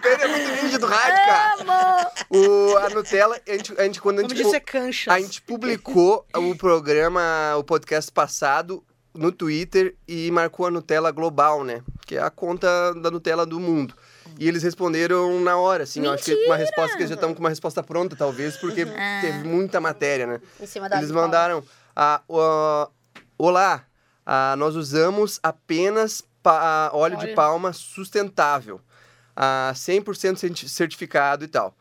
[0.00, 2.12] a Tânia é muito ninja do rádio, cara.
[2.30, 4.56] O, a Nutella, a gente, a gente- quando a Como gente, disse,
[5.08, 8.82] é a gente publicou o programa, o podcast passado
[9.14, 11.82] no Twitter e marcou a Nutella Global, né?
[12.06, 13.94] Que é a conta da Nutella do mundo.
[14.38, 16.04] E eles responderam na hora, assim.
[16.04, 18.86] Eu acho que uma resposta que eles já estão com uma resposta pronta, talvez, porque
[19.20, 20.40] teve muita matéria, né?
[20.60, 21.62] Em cima da Eles mandaram.
[21.94, 22.88] ah, ó,
[23.36, 23.84] Olá,
[24.24, 28.80] ah, nós usamos apenas pa- óleo de palma sustentável.
[29.42, 31.74] Ah, 100% certi- certificado e tal.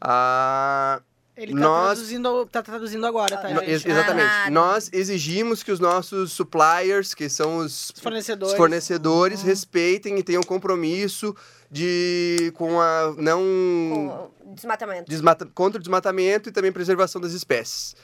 [0.00, 1.00] Ah,
[1.36, 4.28] Ele tá, nós- traduzindo, tá traduzindo agora, tá, ex- exatamente.
[4.46, 4.50] Ah.
[4.50, 8.52] Nós exigimos que os nossos suppliers, que são os Os fornecedores.
[8.52, 11.34] os fornecedores respeitem e tenham compromisso
[11.70, 15.10] de com a não Com desmatamento.
[15.10, 17.94] desmata, contra o desmatamento e também preservação das espécies.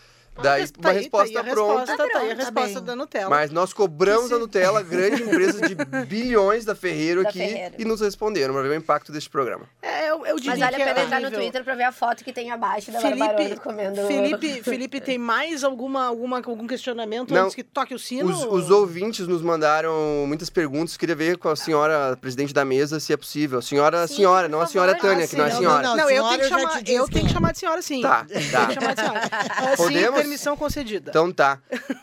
[0.41, 1.81] Daí Mas uma aí, resposta aí a pronta.
[1.81, 3.31] resposta, tá aí a Tá resposta da Nutella.
[3.31, 5.75] Mas nós cobramos a Nutella, grande empresa de
[6.07, 7.75] bilhões da Ferreiro Da aqui, Ferreiro.
[7.79, 9.65] e nos responderam para ver o impacto desse programa.
[9.83, 11.31] É, eu, eu diria Mas vale que a pena é entrar no.
[11.31, 14.07] Twitter pra ver a foto que tem abaixo da Barbarona Felipe, comendo.
[14.07, 17.43] Felipe, Felipe, tem mais alguma, alguma, algum questionamento Não.
[17.45, 18.31] antes que toque o sino?
[18.31, 20.97] Os, os ouvintes nos mandaram muitas perguntas.
[20.97, 23.61] Queria ver com a senhora presidente da mesa se é possível.
[23.61, 24.73] Senhora, Sim, senhora, não a favor.
[24.73, 25.83] senhora Tânia, Ah, que não é senhora.
[25.83, 27.35] não, Não, eu senhora tenho que eu chamar, eu tenho que é.
[27.35, 28.01] chamar de senhora sim.
[28.03, 28.67] Tá, tá.
[28.67, 29.21] que chamar de senhora.
[29.59, 30.28] Ah, sim, Podemos?
[30.29, 31.11] Permissão concedida.
[31.11, 31.59] Então tá.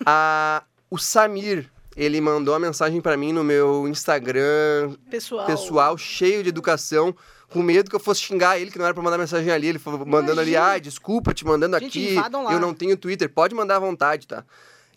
[0.05, 5.45] A, o Samir, ele mandou uma mensagem pra mim no meu Instagram pessoal.
[5.45, 7.15] pessoal, cheio de educação,
[7.49, 9.67] com medo que eu fosse xingar ele, que não era pra mandar mensagem ali.
[9.67, 12.11] Ele falou, mandando ali, ai, desculpa, te mandando Gente, aqui.
[12.13, 12.53] invadam lá.
[12.53, 13.30] Eu não tenho Twitter.
[13.30, 14.43] Pode mandar à vontade, tá?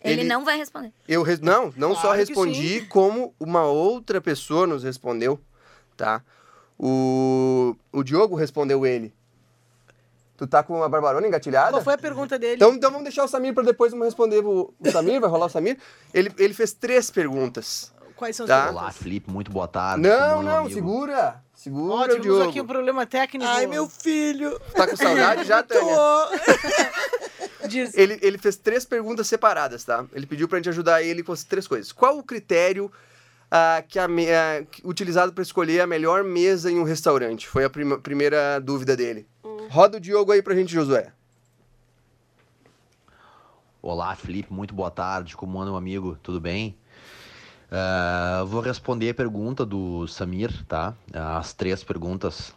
[0.01, 0.93] Ele, não vai responder.
[1.07, 5.37] Eu res- não, não só Claro que respondi, como uma outra pessoa nos respondeu,
[5.97, 6.21] tá?
[6.77, 9.13] O, o Diogo respondeu ele.
[10.39, 11.71] Tu tá com a Barbarona engatilhada?
[11.71, 12.55] Qual foi a pergunta dele?
[12.55, 15.47] Então, então vamos deixar o Samir pra depois vamos responder o, o Samir, vai rolar
[15.47, 15.77] o Samir.
[16.13, 17.91] Ele, ele fez três perguntas.
[18.15, 18.61] Quais são as Tá.
[18.61, 18.81] perguntas?
[18.83, 20.01] Olá, Felipe, muito boa tarde.
[20.01, 20.73] Não, não, amigo?
[20.73, 21.43] segura.
[21.53, 22.49] Segura, Ó, tivemos Diogo.
[22.49, 23.45] aqui um problema técnico.
[23.51, 24.57] Ai, meu filho.
[24.73, 25.93] Tá com saudade já, Tânia?
[25.93, 27.67] Tô.
[27.67, 30.05] Diz- Ele, ele fez três perguntas separadas, tá?
[30.13, 31.91] Ele pediu pra gente ajudar ele com as três coisas.
[31.91, 32.89] Qual o critério
[33.51, 37.47] ah, que a me- ah, utilizado pra escolher a melhor mesa em um restaurante?
[37.47, 39.27] Foi a prima- primeira dúvida dele.
[39.69, 41.11] Roda o Diogo aí pra gente, Josué.
[43.83, 45.37] Olá, Felipe, muito boa tarde.
[45.37, 46.17] Como anda, meu amigo?
[46.23, 46.75] Tudo bem?
[47.71, 50.95] Ah, vou responder a pergunta do Samir, tá?
[51.13, 52.51] As três perguntas.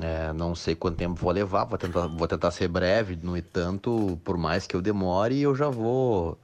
[0.00, 3.16] É, não sei quanto tempo vou levar, vou tentar, vou tentar ser breve.
[3.22, 6.36] No entanto, por mais que eu demore, eu já vou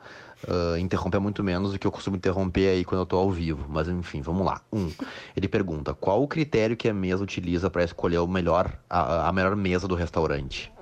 [0.46, 3.66] ah, interromper muito menos do que eu costumo interromper aí quando eu tô ao vivo.
[3.68, 4.60] Mas enfim, vamos lá.
[4.72, 4.90] Um,
[5.36, 9.32] ele pergunta: qual o critério que a mesa utiliza para escolher o melhor, a, a
[9.32, 10.72] melhor mesa do restaurante?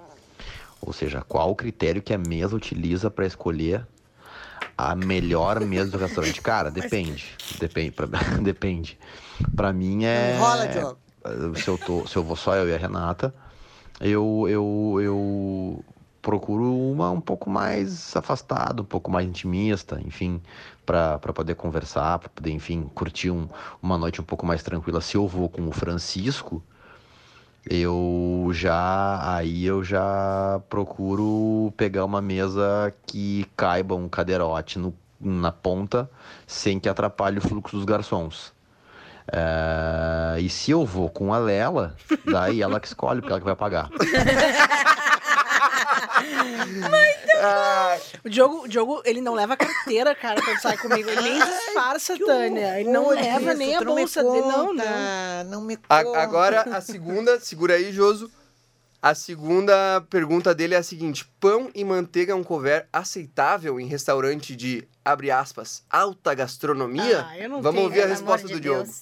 [0.80, 3.86] Ou seja, qual o critério que a mesa utiliza para escolher
[4.78, 6.40] a melhor mesa do restaurante?
[6.40, 7.36] Cara, depende.
[7.58, 7.92] Depende.
[7.92, 8.06] Pra,
[8.40, 8.98] depende.
[9.54, 10.36] Pra mim é.
[10.36, 10.98] Enrola, Diogo.
[11.56, 13.34] Se eu, tô, se eu vou só eu e a Renata,
[14.00, 15.84] eu, eu, eu
[16.22, 20.40] procuro uma um pouco mais afastada, um pouco mais intimista, enfim,
[20.84, 23.48] para poder conversar, para poder, enfim, curtir um,
[23.82, 25.00] uma noite um pouco mais tranquila.
[25.00, 26.62] Se eu vou com o Francisco,
[27.68, 35.52] eu já aí eu já procuro pegar uma mesa que caiba um cadeirote no, na
[35.52, 36.10] ponta
[36.46, 38.52] sem que atrapalhe o fluxo dos garçons.
[39.32, 41.94] É, e se eu vou com a Lela,
[42.24, 43.88] daí ela que escolhe, porque ela que vai pagar.
[48.24, 51.08] O Diogo, o Diogo, ele não leva carteira, cara, quando sai comigo.
[51.08, 52.80] Ele nem disfarça, Tânia.
[52.80, 54.40] Ele não leva isso, nem a bolsa dele.
[54.40, 54.84] Não, não.
[54.84, 56.18] conta, Não me a- conta.
[56.20, 58.30] agora, a segunda, segura aí, Joso.
[59.02, 63.86] A segunda pergunta dele é a seguinte: pão e manteiga é um cover aceitável em
[63.86, 67.26] restaurante de, abre aspas, alta gastronomia?
[67.26, 68.92] Ah, eu não Vamos tenho, ouvir a resposta amor do de Diogo.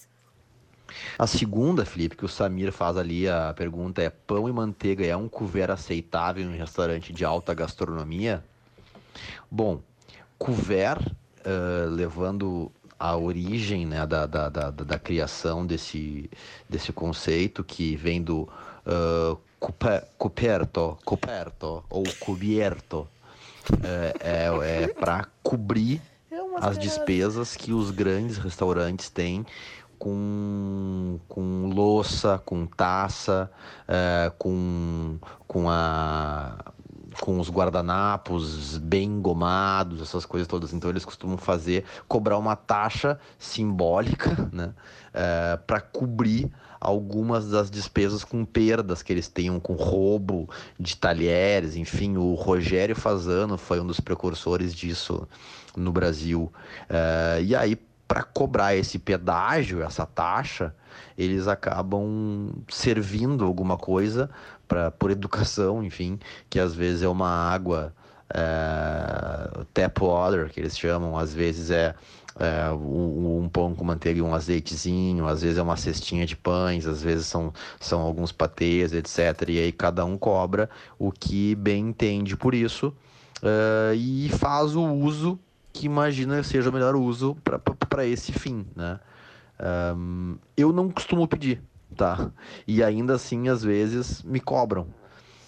[1.19, 5.17] A segunda, Felipe, que o Samir faz ali, a pergunta é: pão e manteiga é
[5.17, 8.45] um couvert aceitável em um restaurante de alta gastronomia?
[9.51, 9.81] Bom,
[10.39, 11.03] couvert,
[11.45, 16.29] eh, levando a origem né, da, da, da, da- criação desse,
[16.69, 18.49] desse conceito que vem do
[19.61, 23.07] cupe- coperto, coperto ou cubierto,
[23.83, 26.01] eh, é, é para cobrir
[26.61, 29.47] as despesas que os grandes restaurantes têm
[29.99, 33.51] com, com louça, com taça,
[33.87, 36.57] eh, com, com, a,
[37.21, 40.73] com os guardanapos bem engomados, essas coisas todas.
[40.73, 44.73] Então eles costumam fazer, cobrar uma taxa simbólica, né,
[45.67, 52.17] para cobrir algumas das despesas com perdas que eles tenham com roubo de talheres, enfim,
[52.17, 55.27] o Rogério Fazano foi um dos precursores disso
[55.77, 56.53] no Brasil.
[56.89, 57.79] Eh, e aí,
[58.09, 60.75] para cobrar esse pedágio, essa taxa,
[61.17, 64.31] eles acabam servindo alguma coisa
[64.67, 67.95] para por educação, enfim, que às vezes é uma água
[68.35, 71.95] é, tap water, que eles chamam, às vezes é,
[72.39, 76.35] é, um, um pão com manteiga e um azeitezinho, às vezes é uma cestinha de
[76.35, 79.49] pães, às vezes são, são alguns patês, etc.
[79.49, 82.95] E aí cada um cobra o que bem entende por isso
[83.43, 85.39] é, e faz o uso
[85.73, 87.37] que imagina seja o melhor uso
[87.89, 88.99] para esse fim, né?
[89.59, 91.63] Ahn, eu não costumo pedir,
[91.97, 92.31] tá?
[92.67, 94.87] E ainda assim, às vezes, me cobram.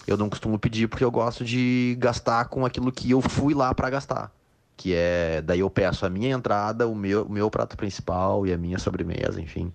[0.06, 3.72] Eu não costumo pedir porque eu gosto de gastar com aquilo que eu fui lá
[3.74, 4.32] para gastar.
[4.76, 8.52] Que é, daí eu peço a minha entrada, o meu, o meu prato principal e
[8.52, 9.72] a minha sobremesa, enfim.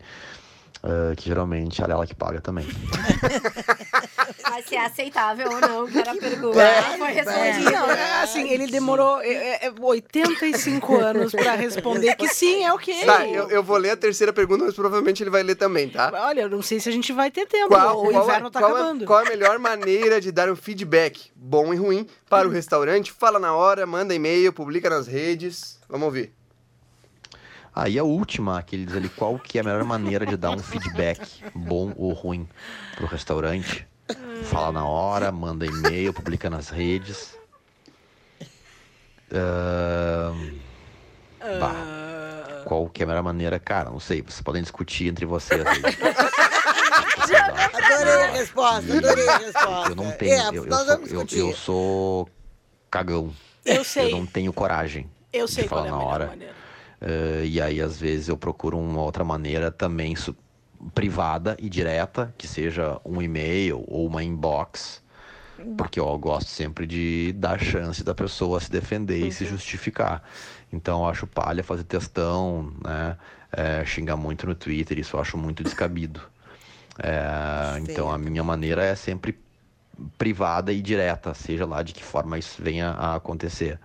[0.86, 2.66] Ah, que geralmente é ela que paga também.
[4.44, 6.56] Mas se é aceitável ou não, que era a pergunta.
[6.56, 7.14] Vai, Foi vai.
[7.14, 7.72] respondida.
[7.72, 13.06] Não, é assim, ele demorou é, é, 85 anos pra responder que sim, é ok.
[13.06, 16.12] Tá, eu, eu vou ler a terceira pergunta, mas provavelmente ele vai ler também, tá?
[16.14, 17.70] Olha, eu não sei se a gente vai ter tempo.
[17.70, 19.04] Qual, o qual inverno é, tá qual, acabando.
[19.04, 22.52] é, qual é a melhor maneira de dar um feedback, bom e ruim, para o
[22.52, 23.12] restaurante?
[23.12, 25.80] Fala na hora, manda e-mail, publica nas redes.
[25.90, 26.34] Vamos ouvir.
[27.76, 30.52] Aí a última, que ele diz ali, qual que é a melhor maneira de dar
[30.52, 32.48] um feedback, bom ou ruim,
[32.96, 33.86] pro restaurante?
[34.44, 37.36] Fala na hora, manda e-mail, publica nas redes.
[39.32, 40.60] Ahn,
[41.60, 43.60] bah, qual que é a melhor maneira?
[43.60, 45.82] Cara, não sei, vocês podem discutir entre vocês aí.
[47.74, 49.90] Adorei a resposta, adorei a resposta.
[49.90, 52.30] Eu não tenho, É, eu, eu sou, eu, eu sou
[52.90, 53.34] cagão.
[53.64, 54.12] Eu sei.
[54.14, 55.10] Eu não tenho coragem.
[55.34, 56.38] Eu de sei qual falar é a na hora.
[57.02, 60.36] Eh, e aí, às vezes, eu procuro uma outra maneira também su-
[60.94, 65.04] privada e direta, que seja um e-mail ou uma inbox.
[65.78, 69.32] Porque eu gosto sempre de dar chance da pessoa se defender e Uhum.
[69.32, 70.24] se justificar.
[70.72, 73.18] Então, eu acho palha fazer textão, né?
[73.52, 76.22] Eh, xingar muito no Twitter, isso eu acho muito descabido.
[77.00, 79.38] Eh, então, a minha maneira é sempre
[80.18, 83.80] privada e direta, seja lá de que forma isso venha a acontecer,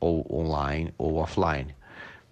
[0.00, 1.75] ou online ou offline,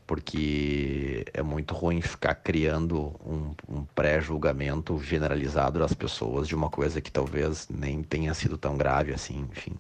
[0.07, 7.01] porque é muito ruim ficar criando um, um pré-julgamento generalizado das pessoas de uma coisa
[7.01, 9.75] que talvez nem tenha sido tão grave assim, enfim.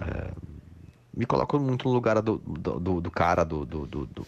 [0.00, 0.30] É,
[1.16, 4.26] me coloco muito no lugar do, do, do- do cara do, do, do, do-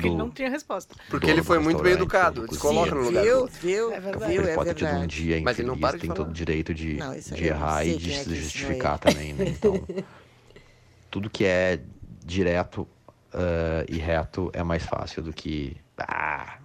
[0.00, 0.94] ele não tinha resposta.
[1.08, 4.32] Porque ele foi muito bem educado, do se coloca no lugar Viu, viu, É verdade.
[4.32, 5.06] viu, ele é pode ter tido um verdade.
[5.06, 6.24] dia Mas ele não infeliz, para de tem falar.
[6.24, 9.48] todo o direito de, Não, de errar e de é se ensinou justificar também, né?
[9.48, 9.86] Então,
[11.10, 11.80] tudo que é
[12.24, 12.86] direto
[13.32, 16.58] ah, e reto é mais fácil do que ah,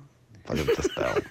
[0.45, 1.13] fazendo textão.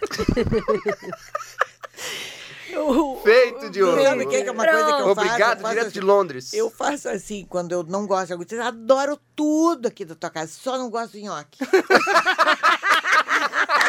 [3.23, 4.03] Feito, Diogo.
[4.03, 5.11] Sabe o que é uma coisa que eu faço?
[5.11, 6.55] Obrigado, Eu faço direto assim, de Londres.
[6.55, 10.31] Eu faço assim, quando eu não gosto de alguma coisa, adoro tudo aqui da tua
[10.31, 11.59] casa, só não gosto de nhoque.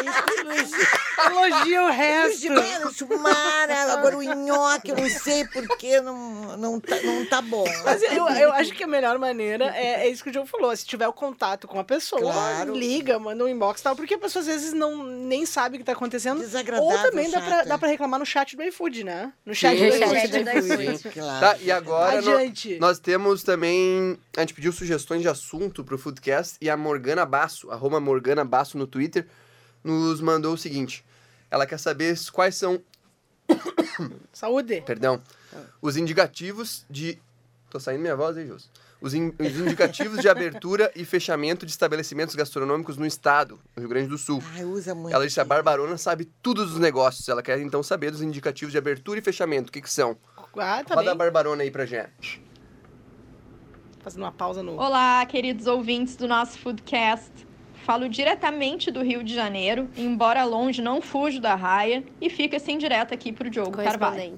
[0.08, 0.88] Elogia.
[1.26, 2.46] Elogia o resto.
[2.48, 7.66] Elogia, chumara, agora o nhoque, eu não sei porquê, não, não, tá, não tá bom.
[7.84, 10.76] Mas eu, eu acho que a melhor maneira é, é isso que o Diogo falou.
[10.76, 12.74] Se tiver o contato com a pessoa, Claro.
[12.76, 13.96] liga, manda um inbox e tal.
[13.96, 16.40] Porque a pessoa às vezes não, nem sabe o que tá acontecendo.
[16.40, 19.32] Desagradável, Ou também dá pra, dá pra reclamar no chat do iFood, né?
[19.46, 20.98] No chat Sim, do iFood.
[20.98, 21.10] sim.
[21.12, 21.40] Claro.
[21.40, 22.78] Tá, e agora nó- Adiante.
[22.80, 24.18] nós temos também.
[24.36, 28.78] A gente pediu sugestões de assunto pro Foodcast e a Morgana Basso, arroba Morgana Basso
[28.78, 29.28] no Twitter,
[29.84, 31.04] nos mandou o seguinte.
[31.52, 32.82] Ela quer saber quais são,
[34.32, 34.82] Saúde.
[34.82, 35.22] perdão,
[35.82, 37.20] os indicativos de.
[37.70, 38.70] Tô saindo minha voz aí, Jus.
[39.02, 43.90] Os, in- os indicativos de abertura e fechamento de estabelecimentos gastronômicos no estado, no Rio
[43.90, 44.42] Grande do Sul.
[44.54, 45.14] Ai, usa muito.
[45.14, 47.28] Ela disse a Barbarona sabe tudo dos negócios.
[47.28, 49.70] Ela quer então saber dos indicativos de abertura e fechamento.
[49.70, 50.16] O que, que são?
[50.56, 51.16] Ah, tá Roda a.
[51.16, 52.42] Barbarona aí pra gente.
[54.02, 54.78] Fazendo uma pausa no.
[54.78, 57.32] Olá, queridos ouvintes do nosso Foodcast.
[57.84, 62.78] Falo diretamente do Rio de Janeiro, embora longe, não fujo da raia e fica assim
[62.78, 64.38] direto aqui para o Diogo Carvalho.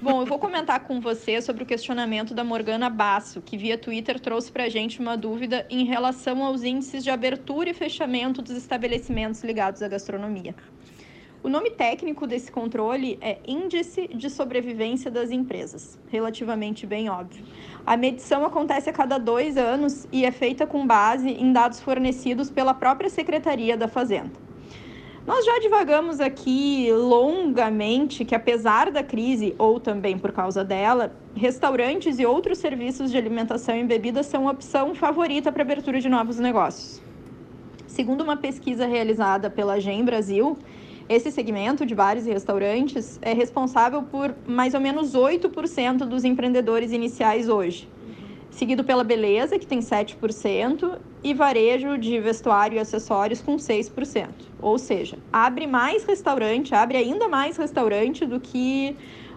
[0.00, 4.18] Bom, eu vou comentar com você sobre o questionamento da Morgana Basso, que via Twitter
[4.18, 8.56] trouxe para a gente uma dúvida em relação aos índices de abertura e fechamento dos
[8.56, 10.54] estabelecimentos ligados à gastronomia.
[11.40, 17.44] O nome técnico desse controle é Índice de Sobrevivência das Empresas, relativamente bem óbvio.
[17.88, 22.50] A medição acontece a cada dois anos e é feita com base em dados fornecidos
[22.50, 24.32] pela própria Secretaria da Fazenda.
[25.26, 32.18] Nós já divagamos aqui longamente que, apesar da crise, ou também por causa dela, restaurantes
[32.18, 36.38] e outros serviços de alimentação e bebida são a opção favorita para abertura de novos
[36.38, 37.00] negócios.
[37.86, 40.58] Segundo uma pesquisa realizada pela GEM Brasil,
[41.08, 46.92] esse segmento de bares e restaurantes é responsável por mais ou menos 8% dos empreendedores
[46.92, 47.88] iniciais hoje,
[48.50, 54.28] seguido pela beleza, que tem 7%, e varejo de vestuário e acessórios com 6%.
[54.60, 58.94] Ou seja, abre mais restaurante, abre ainda mais restaurante do que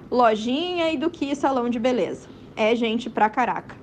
[0.09, 2.27] lojinha e do que salão de beleza.
[2.55, 3.75] É gente pra caraca.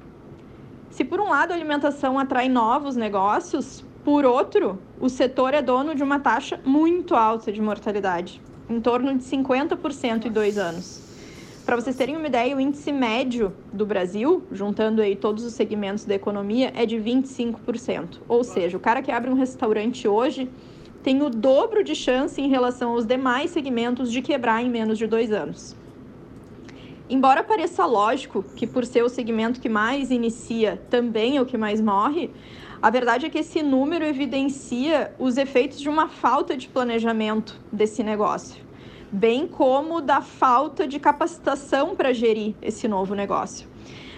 [0.90, 5.94] Se por um lado a alimentação atrai novos negócios, por outro, o setor é dono
[5.94, 11.02] de uma taxa muito alta de mortalidade, em torno de 50% em dois anos.
[11.66, 16.06] Para vocês terem uma ideia, o índice médio do Brasil, juntando aí todos os segmentos
[16.06, 18.20] da economia, é de 25%.
[18.26, 20.48] Ou seja, o cara que abre um restaurante hoje
[21.02, 25.06] tem o dobro de chance em relação aos demais segmentos de quebrar em menos de
[25.06, 25.76] dois anos.
[27.10, 31.58] Embora pareça lógico que, por ser o segmento que mais inicia, também é o que
[31.58, 32.30] mais morre,
[32.80, 38.02] a verdade é que esse número evidencia os efeitos de uma falta de planejamento desse
[38.02, 38.66] negócio.
[39.10, 43.66] bem como da falta de capacitação para gerir esse novo negócio.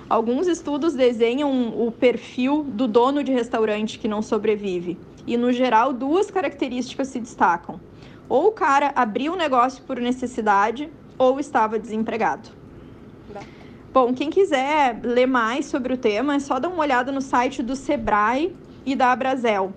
[0.08, 5.92] Alguns estudos desenham o perfil do dono de restaurante que não sobrevive, e no geral,
[5.92, 7.80] duas características se destacam:
[8.28, 12.59] ou o cara abriu o negócio por necessidade, ou estava desempregado.
[13.92, 17.60] Bom, quem quiser ler mais sobre o tema, é só dar uma olhada no site
[17.60, 18.54] do Sebrae
[18.86, 19.72] e da Abrazel.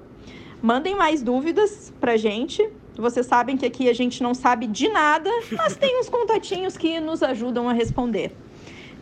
[0.62, 2.64] Mandem mais dúvidas pra gente.
[2.96, 7.00] Vocês sabem que aqui a gente não sabe de nada, mas tem uns contatinhos que
[7.00, 8.36] nos ajudam a responder.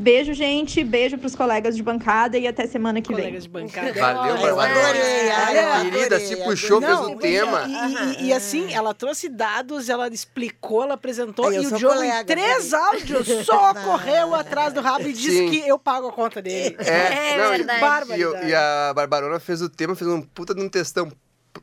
[0.02, 0.84] Beijo, gente.
[0.84, 3.66] Beijo pros colegas de bancada e até semana que Colegas vem.
[3.66, 3.93] de bancada.
[3.93, 4.89] Valeu, Eu Bárbara.
[4.89, 6.43] adorei, querida, se adorei.
[6.43, 7.66] puxou, fez Não, o tema.
[7.68, 11.78] E, e- e assim, ela trouxe dados, ela explicou, ela apresentou, Ai, eu e o
[11.78, 13.84] Diogo, em três áudios, só Não.
[13.84, 15.49] correu atrás do rabo e disse Sim.
[15.52, 16.76] que eu pago a conta dele.
[16.80, 18.14] É não, e- verdade.
[18.14, 21.12] E, eu- e a Barbarona fez o tema, fez um puta de um textão.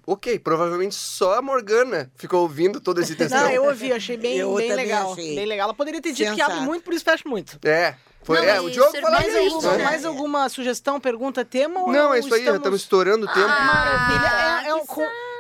[0.07, 3.41] Ok, provavelmente só a Morgana ficou ouvindo todo esse textão.
[3.41, 5.13] Não, eu ouvi, achei bem, Eu bem legal.
[5.13, 5.35] achei.
[5.35, 5.65] Bem legal.
[5.65, 7.59] Ela poderia ter dito que abre muito, por isso fecha muito.
[7.65, 9.71] É, foi, Não, é, o Diogo falou surpreendente, isso.
[9.71, 9.85] Né?
[9.85, 11.81] mais alguma sugestão, pergunta, tema?
[11.81, 13.49] ou Não, é isso aí, já estamos estourando o tempo.
[13.49, 14.31] Maravilha.
[14.33, 14.85] Ah, é, é um,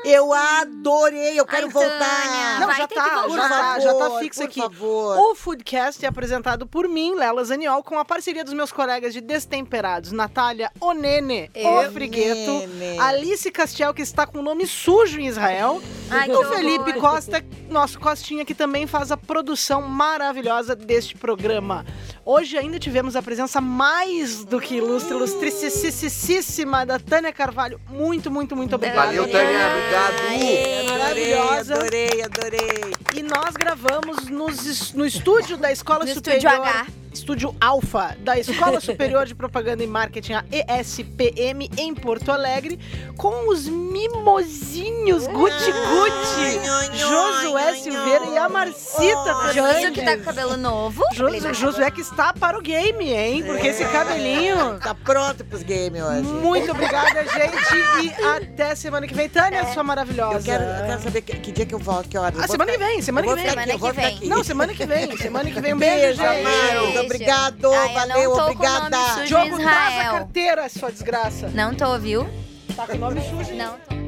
[0.04, 1.98] Eu adorei, eu quero Ai, voltar.
[1.98, 4.60] Tânia, Não, vai já ter que tá, já tá, já tá fixo por aqui.
[4.60, 5.18] favor.
[5.18, 9.20] O Foodcast é apresentado por mim, Lela Zaniol, com a parceria dos meus colegas de
[9.20, 11.92] Destemperados, Natália Onene, o Eu.
[11.92, 12.98] Frigueto, Nene.
[13.00, 16.56] Alice Castiel, que está com o nome sujo em Israel, Ai, o horror.
[16.56, 21.84] Felipe Costa, nosso Costinha, que também faz a produção maravilhosa deste programa.
[22.24, 27.80] Hoje ainda tivemos a presença mais do que ilustre, ilustricíssima da Tânia Carvalho.
[27.88, 29.06] Muito, muito, muito obrigada.
[29.06, 30.14] Valeu, Tânia, obrigado.
[30.14, 31.74] Adorei, Maravilhosa.
[31.74, 32.94] adorei, adorei.
[33.14, 36.52] E nós gravamos nos no estúdio da Escola No Superior.
[36.52, 36.86] Estúdio H.
[37.18, 42.78] Estúdio Alfa, da Escola Superior de Propaganda e Marketing, a ESPM, em Porto Alegre,
[43.16, 49.92] com os mimosinhos Guti Guti, Josué Silveira e a Marcita Josu também.
[49.92, 51.02] que tá com cabelo novo.
[51.12, 53.42] Josu- Josué que está para o game, hein?
[53.44, 54.78] Porque esse cabelinho...
[54.78, 56.22] Tá pronto pros games hoje.
[56.22, 58.06] Muito obrigada, gente.
[58.06, 59.28] E até semana que vem.
[59.28, 60.38] Tânia, sua maravilhosa.
[60.38, 62.38] Eu quero, eu quero saber que, que dia que eu volto, que horas.
[62.38, 63.48] Eu Ah, semana que vem, semana que vem.
[63.50, 64.28] Semana que vem.
[64.28, 65.16] Não, semana que vem.
[65.16, 65.74] Semana que vem.
[65.74, 66.86] Um Beijo, beijo, amado.
[66.86, 66.92] gente.
[66.92, 67.07] Beijo.
[67.14, 69.24] Obrigado, Ai, não valeu, obrigada.
[69.26, 71.48] Diogo, traz a carteira, sua desgraça.
[71.48, 72.26] Não tô, viu?
[72.76, 73.54] Tá com o nome sujo.
[73.54, 74.07] Não tô.